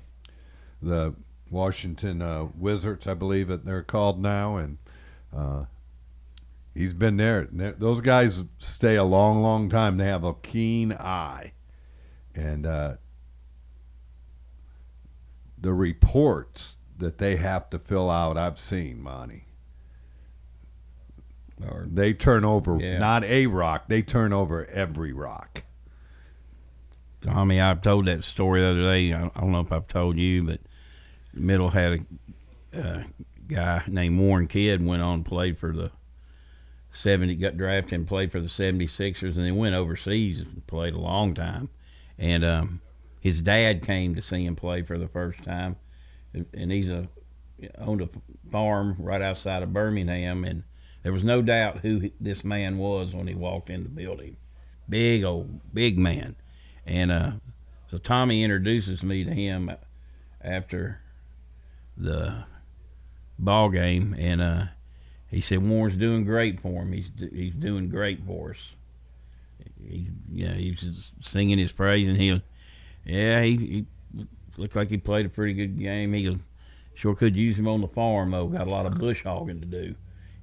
the 0.81 1.13
Washington 1.49 2.21
uh, 2.21 2.47
Wizards, 2.57 3.07
I 3.07 3.13
believe 3.13 3.47
that 3.47 3.65
they're 3.65 3.83
called 3.83 4.21
now. 4.21 4.57
And, 4.57 4.77
uh, 5.35 5.65
he's 6.73 6.93
been 6.93 7.17
there. 7.17 7.47
Those 7.51 8.01
guys 8.01 8.43
stay 8.59 8.95
a 8.95 9.03
long, 9.03 9.41
long 9.41 9.69
time. 9.69 9.97
They 9.97 10.05
have 10.05 10.23
a 10.23 10.33
keen 10.33 10.91
eye, 10.91 11.53
and 12.35 12.65
uh, 12.65 12.95
the 15.63 15.73
reports 15.73 16.77
that 16.97 17.17
they 17.17 17.37
have 17.37 17.69
to 17.71 17.79
fill 17.79 18.11
out, 18.11 18.37
I've 18.37 18.59
seen, 18.59 19.01
Monty. 19.01 19.45
Or 21.65 21.87
they 21.89 22.13
turn 22.13 22.43
over 22.43 22.77
yeah. 22.79 22.97
not 22.97 23.23
a 23.23 23.47
rock, 23.47 23.85
they 23.87 24.01
turn 24.01 24.33
over 24.33 24.65
every 24.65 25.13
rock. 25.13 25.63
Tommy, 27.21 27.61
I've 27.61 27.81
told 27.81 28.07
that 28.07 28.25
story 28.25 28.59
the 28.59 28.67
other 28.67 28.81
day. 28.81 29.13
I 29.13 29.29
don't 29.39 29.53
know 29.53 29.61
if 29.61 29.71
I've 29.71 29.87
told 29.87 30.17
you, 30.17 30.43
but 30.43 30.59
Middle 31.33 31.69
had 31.69 32.05
a 32.73 32.77
uh, 32.77 33.03
guy 33.47 33.83
named 33.87 34.19
Warren 34.19 34.47
Kidd 34.47 34.85
went 34.85 35.01
on 35.01 35.15
and 35.15 35.25
played 35.25 35.57
for 35.57 35.71
the 35.71 35.91
70, 36.91 37.35
got 37.35 37.55
drafted 37.55 37.93
and 37.93 38.07
played 38.07 38.33
for 38.33 38.41
the 38.41 38.47
76ers, 38.47 39.35
and 39.35 39.45
then 39.45 39.55
went 39.55 39.73
overseas 39.73 40.41
and 40.41 40.67
played 40.67 40.93
a 40.93 40.99
long 40.99 41.33
time. 41.33 41.69
And 42.17 42.43
um, 42.43 42.81
his 43.23 43.39
dad 43.39 43.81
came 43.85 44.15
to 44.15 44.21
see 44.21 44.45
him 44.45 44.53
play 44.53 44.81
for 44.81 44.97
the 44.97 45.07
first 45.07 45.41
time, 45.45 45.77
and 46.33 46.69
he's 46.69 46.89
a 46.89 47.07
owned 47.77 48.01
a 48.01 48.09
farm 48.51 48.97
right 48.99 49.21
outside 49.21 49.63
of 49.63 49.71
Birmingham, 49.71 50.43
and 50.43 50.63
there 51.03 51.13
was 51.13 51.23
no 51.23 51.41
doubt 51.41 51.77
who 51.77 52.11
this 52.19 52.43
man 52.43 52.77
was 52.77 53.15
when 53.15 53.27
he 53.27 53.33
walked 53.33 53.69
in 53.69 53.83
the 53.83 53.89
building. 53.89 54.35
Big 54.89 55.23
old 55.23 55.61
big 55.73 55.97
man, 55.97 56.35
and 56.85 57.13
uh, 57.13 57.31
so 57.89 57.97
Tommy 57.97 58.43
introduces 58.43 59.03
me 59.03 59.23
to 59.23 59.31
him 59.31 59.71
after 60.41 60.99
the 61.95 62.43
ball 63.39 63.69
game, 63.69 64.13
and 64.19 64.41
uh, 64.41 64.65
he 65.29 65.39
said 65.39 65.65
Warren's 65.65 65.97
doing 65.97 66.25
great 66.25 66.59
for 66.59 66.81
him. 66.81 66.91
He's 66.91 67.07
he's 67.31 67.53
doing 67.53 67.87
great 67.87 68.25
for 68.25 68.49
us. 68.51 68.57
He, 69.81 70.09
you 70.29 70.49
know, 70.49 70.55
he's 70.55 71.11
singing 71.21 71.57
his 71.57 71.71
praise, 71.71 72.09
and 72.09 72.17
he 72.17 72.41
yeah, 73.05 73.41
he, 73.41 73.57
he 73.57 73.85
looked 74.57 74.75
like 74.75 74.89
he 74.89 74.97
played 74.97 75.25
a 75.25 75.29
pretty 75.29 75.53
good 75.53 75.79
game. 75.79 76.13
He 76.13 76.37
Sure 76.95 77.15
could 77.15 77.35
use 77.35 77.57
him 77.57 77.67
on 77.67 77.81
the 77.81 77.87
farm 77.87 78.31
though. 78.31 78.47
Got 78.47 78.67
a 78.67 78.69
lot 78.69 78.85
of 78.85 78.99
bush 78.99 79.23
hogging 79.23 79.59
to 79.61 79.65
do. 79.65 79.95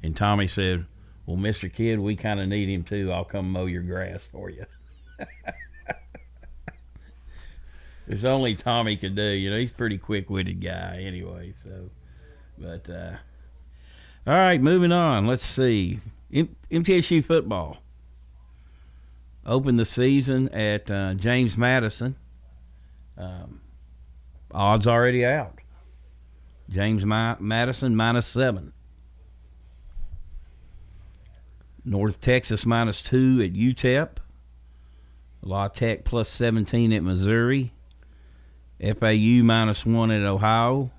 And 0.02 0.16
Tommy 0.16 0.48
said, 0.48 0.86
"Well, 1.26 1.36
Mister 1.36 1.68
Kidd, 1.68 2.00
we 2.00 2.16
kind 2.16 2.40
of 2.40 2.48
need 2.48 2.68
him 2.68 2.82
too. 2.82 3.12
I'll 3.12 3.24
come 3.24 3.52
mow 3.52 3.66
your 3.66 3.82
grass 3.82 4.26
for 4.30 4.50
you." 4.50 4.66
it's 8.08 8.24
only 8.24 8.56
Tommy 8.56 8.96
could 8.96 9.14
do. 9.14 9.22
You 9.22 9.50
know, 9.50 9.58
he's 9.58 9.70
a 9.70 9.74
pretty 9.74 9.98
quick-witted 9.98 10.60
guy 10.60 11.02
anyway. 11.02 11.54
So, 11.62 11.90
but 12.58 12.90
uh, 12.90 13.16
all 14.26 14.34
right, 14.34 14.60
moving 14.60 14.92
on. 14.92 15.26
Let's 15.26 15.46
see. 15.46 16.00
M- 16.32 16.56
MTSU 16.70 17.24
football 17.24 17.78
opened 19.46 19.78
the 19.78 19.86
season 19.86 20.48
at 20.48 20.90
uh, 20.90 21.14
James 21.14 21.56
Madison. 21.56 22.16
Um, 23.20 23.60
odds 24.50 24.86
already 24.86 25.24
out. 25.26 25.58
James 26.70 27.04
Ma- 27.04 27.36
Madison 27.38 27.94
minus 27.94 28.26
seven. 28.26 28.72
North 31.84 32.20
Texas 32.20 32.64
minus 32.64 33.02
two 33.02 33.42
at 33.42 33.52
UTEP. 33.52 34.08
La 35.42 35.68
Tech 35.68 36.04
plus 36.04 36.28
17 36.28 36.92
at 36.92 37.02
Missouri. 37.02 37.72
FAU 38.80 39.42
minus 39.42 39.84
one 39.84 40.10
at 40.10 40.24
Ohio. 40.24 40.90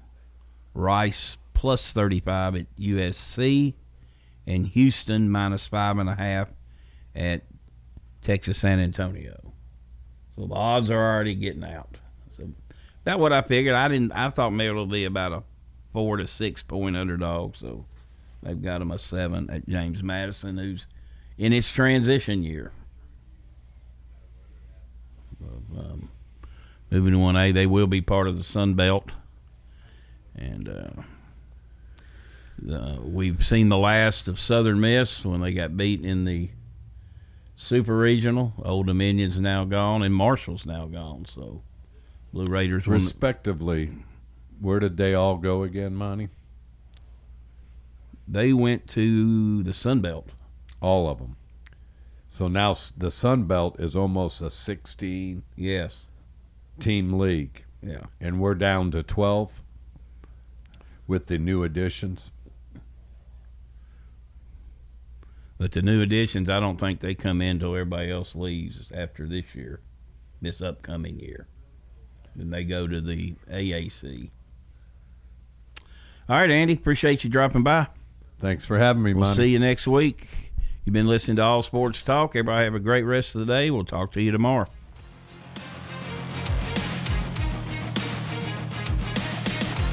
Rice 0.73 1.37
plus 1.53 1.91
35 1.93 2.55
at 2.55 2.75
USC. 2.77 3.73
And 4.45 4.67
Houston 4.67 5.29
minus 5.29 5.67
five 5.67 5.97
and 5.97 6.09
a 6.09 6.15
half 6.15 6.51
at 7.15 7.43
Texas 8.21 8.59
San 8.59 8.79
Antonio. 8.79 9.53
So 10.35 10.45
the 10.47 10.55
odds 10.55 10.89
are 10.89 11.13
already 11.13 11.35
getting 11.35 11.63
out. 11.63 11.97
So 13.03 13.11
that's 13.11 13.19
what 13.19 13.33
I 13.33 13.41
figured. 13.41 13.73
I 13.73 13.87
didn't. 13.87 14.11
I 14.11 14.29
thought 14.29 14.51
maybe 14.51 14.69
it'll 14.69 14.85
be 14.85 15.05
about 15.05 15.31
a 15.31 15.43
four 15.91 16.17
to 16.17 16.27
six 16.27 16.61
point 16.61 16.95
underdog. 16.95 17.55
So 17.55 17.85
they've 18.43 18.61
got 18.61 18.79
them 18.79 18.91
a 18.91 18.99
seven 18.99 19.49
at 19.49 19.67
James 19.67 20.03
Madison, 20.03 20.57
who's 20.57 20.85
in 21.37 21.51
his 21.51 21.71
transition 21.71 22.43
year. 22.43 22.71
Um, 25.75 26.09
moving 26.91 27.13
to 27.13 27.17
one 27.17 27.35
A, 27.35 27.51
they 27.51 27.65
will 27.65 27.87
be 27.87 28.01
part 28.01 28.27
of 28.27 28.37
the 28.37 28.43
Sun 28.43 28.75
Belt, 28.75 29.09
and 30.35 30.69
uh, 30.69 31.01
the, 32.59 32.99
we've 33.01 33.43
seen 33.45 33.69
the 33.69 33.77
last 33.77 34.27
of 34.27 34.39
Southern 34.39 34.79
Miss 34.79 35.25
when 35.25 35.41
they 35.41 35.53
got 35.53 35.75
beat 35.75 36.05
in 36.05 36.25
the 36.25 36.49
Super 37.55 37.97
Regional. 37.97 38.53
Old 38.63 38.87
Dominion's 38.87 39.39
now 39.39 39.65
gone, 39.65 40.03
and 40.03 40.13
Marshall's 40.13 40.65
now 40.65 40.85
gone. 40.85 41.25
So 41.25 41.63
Blue 42.33 42.45
Raiders 42.47 42.87
won- 42.87 42.95
Respectively, 42.95 43.91
where 44.59 44.79
did 44.79 44.97
they 44.97 45.13
all 45.13 45.37
go 45.37 45.63
again, 45.63 45.95
Monty? 45.95 46.29
They 48.27 48.53
went 48.53 48.87
to 48.89 49.63
the 49.63 49.73
Sun 49.73 50.01
Belt. 50.01 50.29
All 50.79 51.09
of 51.09 51.19
them. 51.19 51.35
So 52.29 52.47
now 52.47 52.75
the 52.97 53.11
Sun 53.11 53.43
Belt 53.43 53.79
is 53.79 53.95
almost 53.95 54.41
a 54.41 54.49
16 54.49 55.43
yes 55.57 56.05
team 56.79 57.13
league. 57.19 57.65
Yeah. 57.83 58.03
And 58.21 58.39
we're 58.39 58.55
down 58.55 58.91
to 58.91 59.03
12 59.03 59.61
with 61.07 61.25
the 61.27 61.37
new 61.37 61.63
additions. 61.63 62.31
But 65.57 65.73
the 65.73 65.81
new 65.81 66.01
additions, 66.01 66.49
I 66.49 66.59
don't 66.59 66.79
think 66.79 67.01
they 67.01 67.13
come 67.13 67.41
in 67.41 67.57
until 67.57 67.71
everybody 67.75 68.09
else 68.09 68.33
leaves 68.33 68.91
after 68.95 69.27
this 69.27 69.53
year, 69.53 69.81
this 70.41 70.61
upcoming 70.61 71.19
year. 71.19 71.47
Then 72.35 72.49
they 72.49 72.63
go 72.63 72.87
to 72.87 73.01
the 73.01 73.33
AAC. 73.51 74.29
All 76.29 76.37
right, 76.37 76.49
Andy, 76.51 76.73
appreciate 76.73 77.23
you 77.23 77.29
dropping 77.29 77.63
by. 77.63 77.87
Thanks 78.39 78.65
for 78.65 78.77
having 78.79 79.03
me, 79.03 79.13
We'll 79.13 79.25
Monty. 79.27 79.43
see 79.43 79.49
you 79.49 79.59
next 79.59 79.85
week. 79.87 80.27
You've 80.85 80.93
been 80.93 81.07
listening 81.07 81.37
to 81.37 81.43
All 81.43 81.61
Sports 81.61 82.01
Talk. 82.01 82.31
Everybody 82.35 82.63
have 82.63 82.73
a 82.75 82.79
great 82.79 83.03
rest 83.03 83.35
of 83.35 83.45
the 83.45 83.53
day. 83.53 83.69
We'll 83.69 83.85
talk 83.85 84.11
to 84.13 84.21
you 84.21 84.31
tomorrow. 84.31 84.67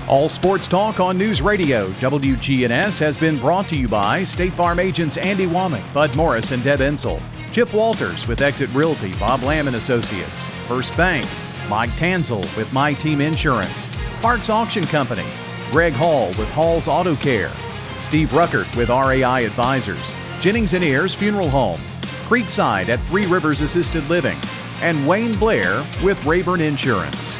All 0.08 0.30
Sports 0.30 0.66
Talk 0.66 1.00
on 1.00 1.18
News 1.18 1.42
Radio 1.42 1.90
WGNS 2.00 2.98
has 2.98 3.18
been 3.18 3.38
brought 3.38 3.68
to 3.68 3.78
you 3.78 3.88
by 3.88 4.24
State 4.24 4.52
Farm 4.54 4.80
agents 4.80 5.18
Andy 5.18 5.46
Womack, 5.46 5.92
Bud 5.92 6.16
Morris, 6.16 6.50
and 6.52 6.64
Deb 6.64 6.80
Ensel. 6.80 7.20
Chip 7.52 7.72
Walters 7.74 8.26
with 8.26 8.40
Exit 8.40 8.70
Realty, 8.72 9.12
Bob 9.18 9.42
Lamb 9.42 9.66
and 9.66 9.76
Associates. 9.76 10.44
First 10.66 10.96
Bank, 10.96 11.26
Mike 11.68 11.90
Tanzel 11.90 12.44
with 12.56 12.72
My 12.72 12.94
Team 12.94 13.20
Insurance. 13.20 13.88
Parks 14.22 14.48
Auction 14.48 14.84
Company, 14.84 15.26
Greg 15.70 15.92
Hall 15.92 16.28
with 16.28 16.48
Hall's 16.50 16.88
Auto 16.88 17.14
Care. 17.16 17.52
Steve 18.00 18.30
Ruckert 18.30 18.74
with 18.74 18.88
RAI 18.88 19.44
Advisors. 19.44 20.12
Jennings 20.40 20.72
and 20.72 20.82
Ayers 20.82 21.14
Funeral 21.14 21.50
Home. 21.50 21.80
Creekside 22.26 22.88
at 22.88 23.00
Three 23.08 23.26
Rivers 23.26 23.60
Assisted 23.60 24.08
Living. 24.08 24.38
And 24.80 25.06
Wayne 25.06 25.36
Blair 25.38 25.84
with 26.02 26.24
Rayburn 26.24 26.60
Insurance. 26.60 27.36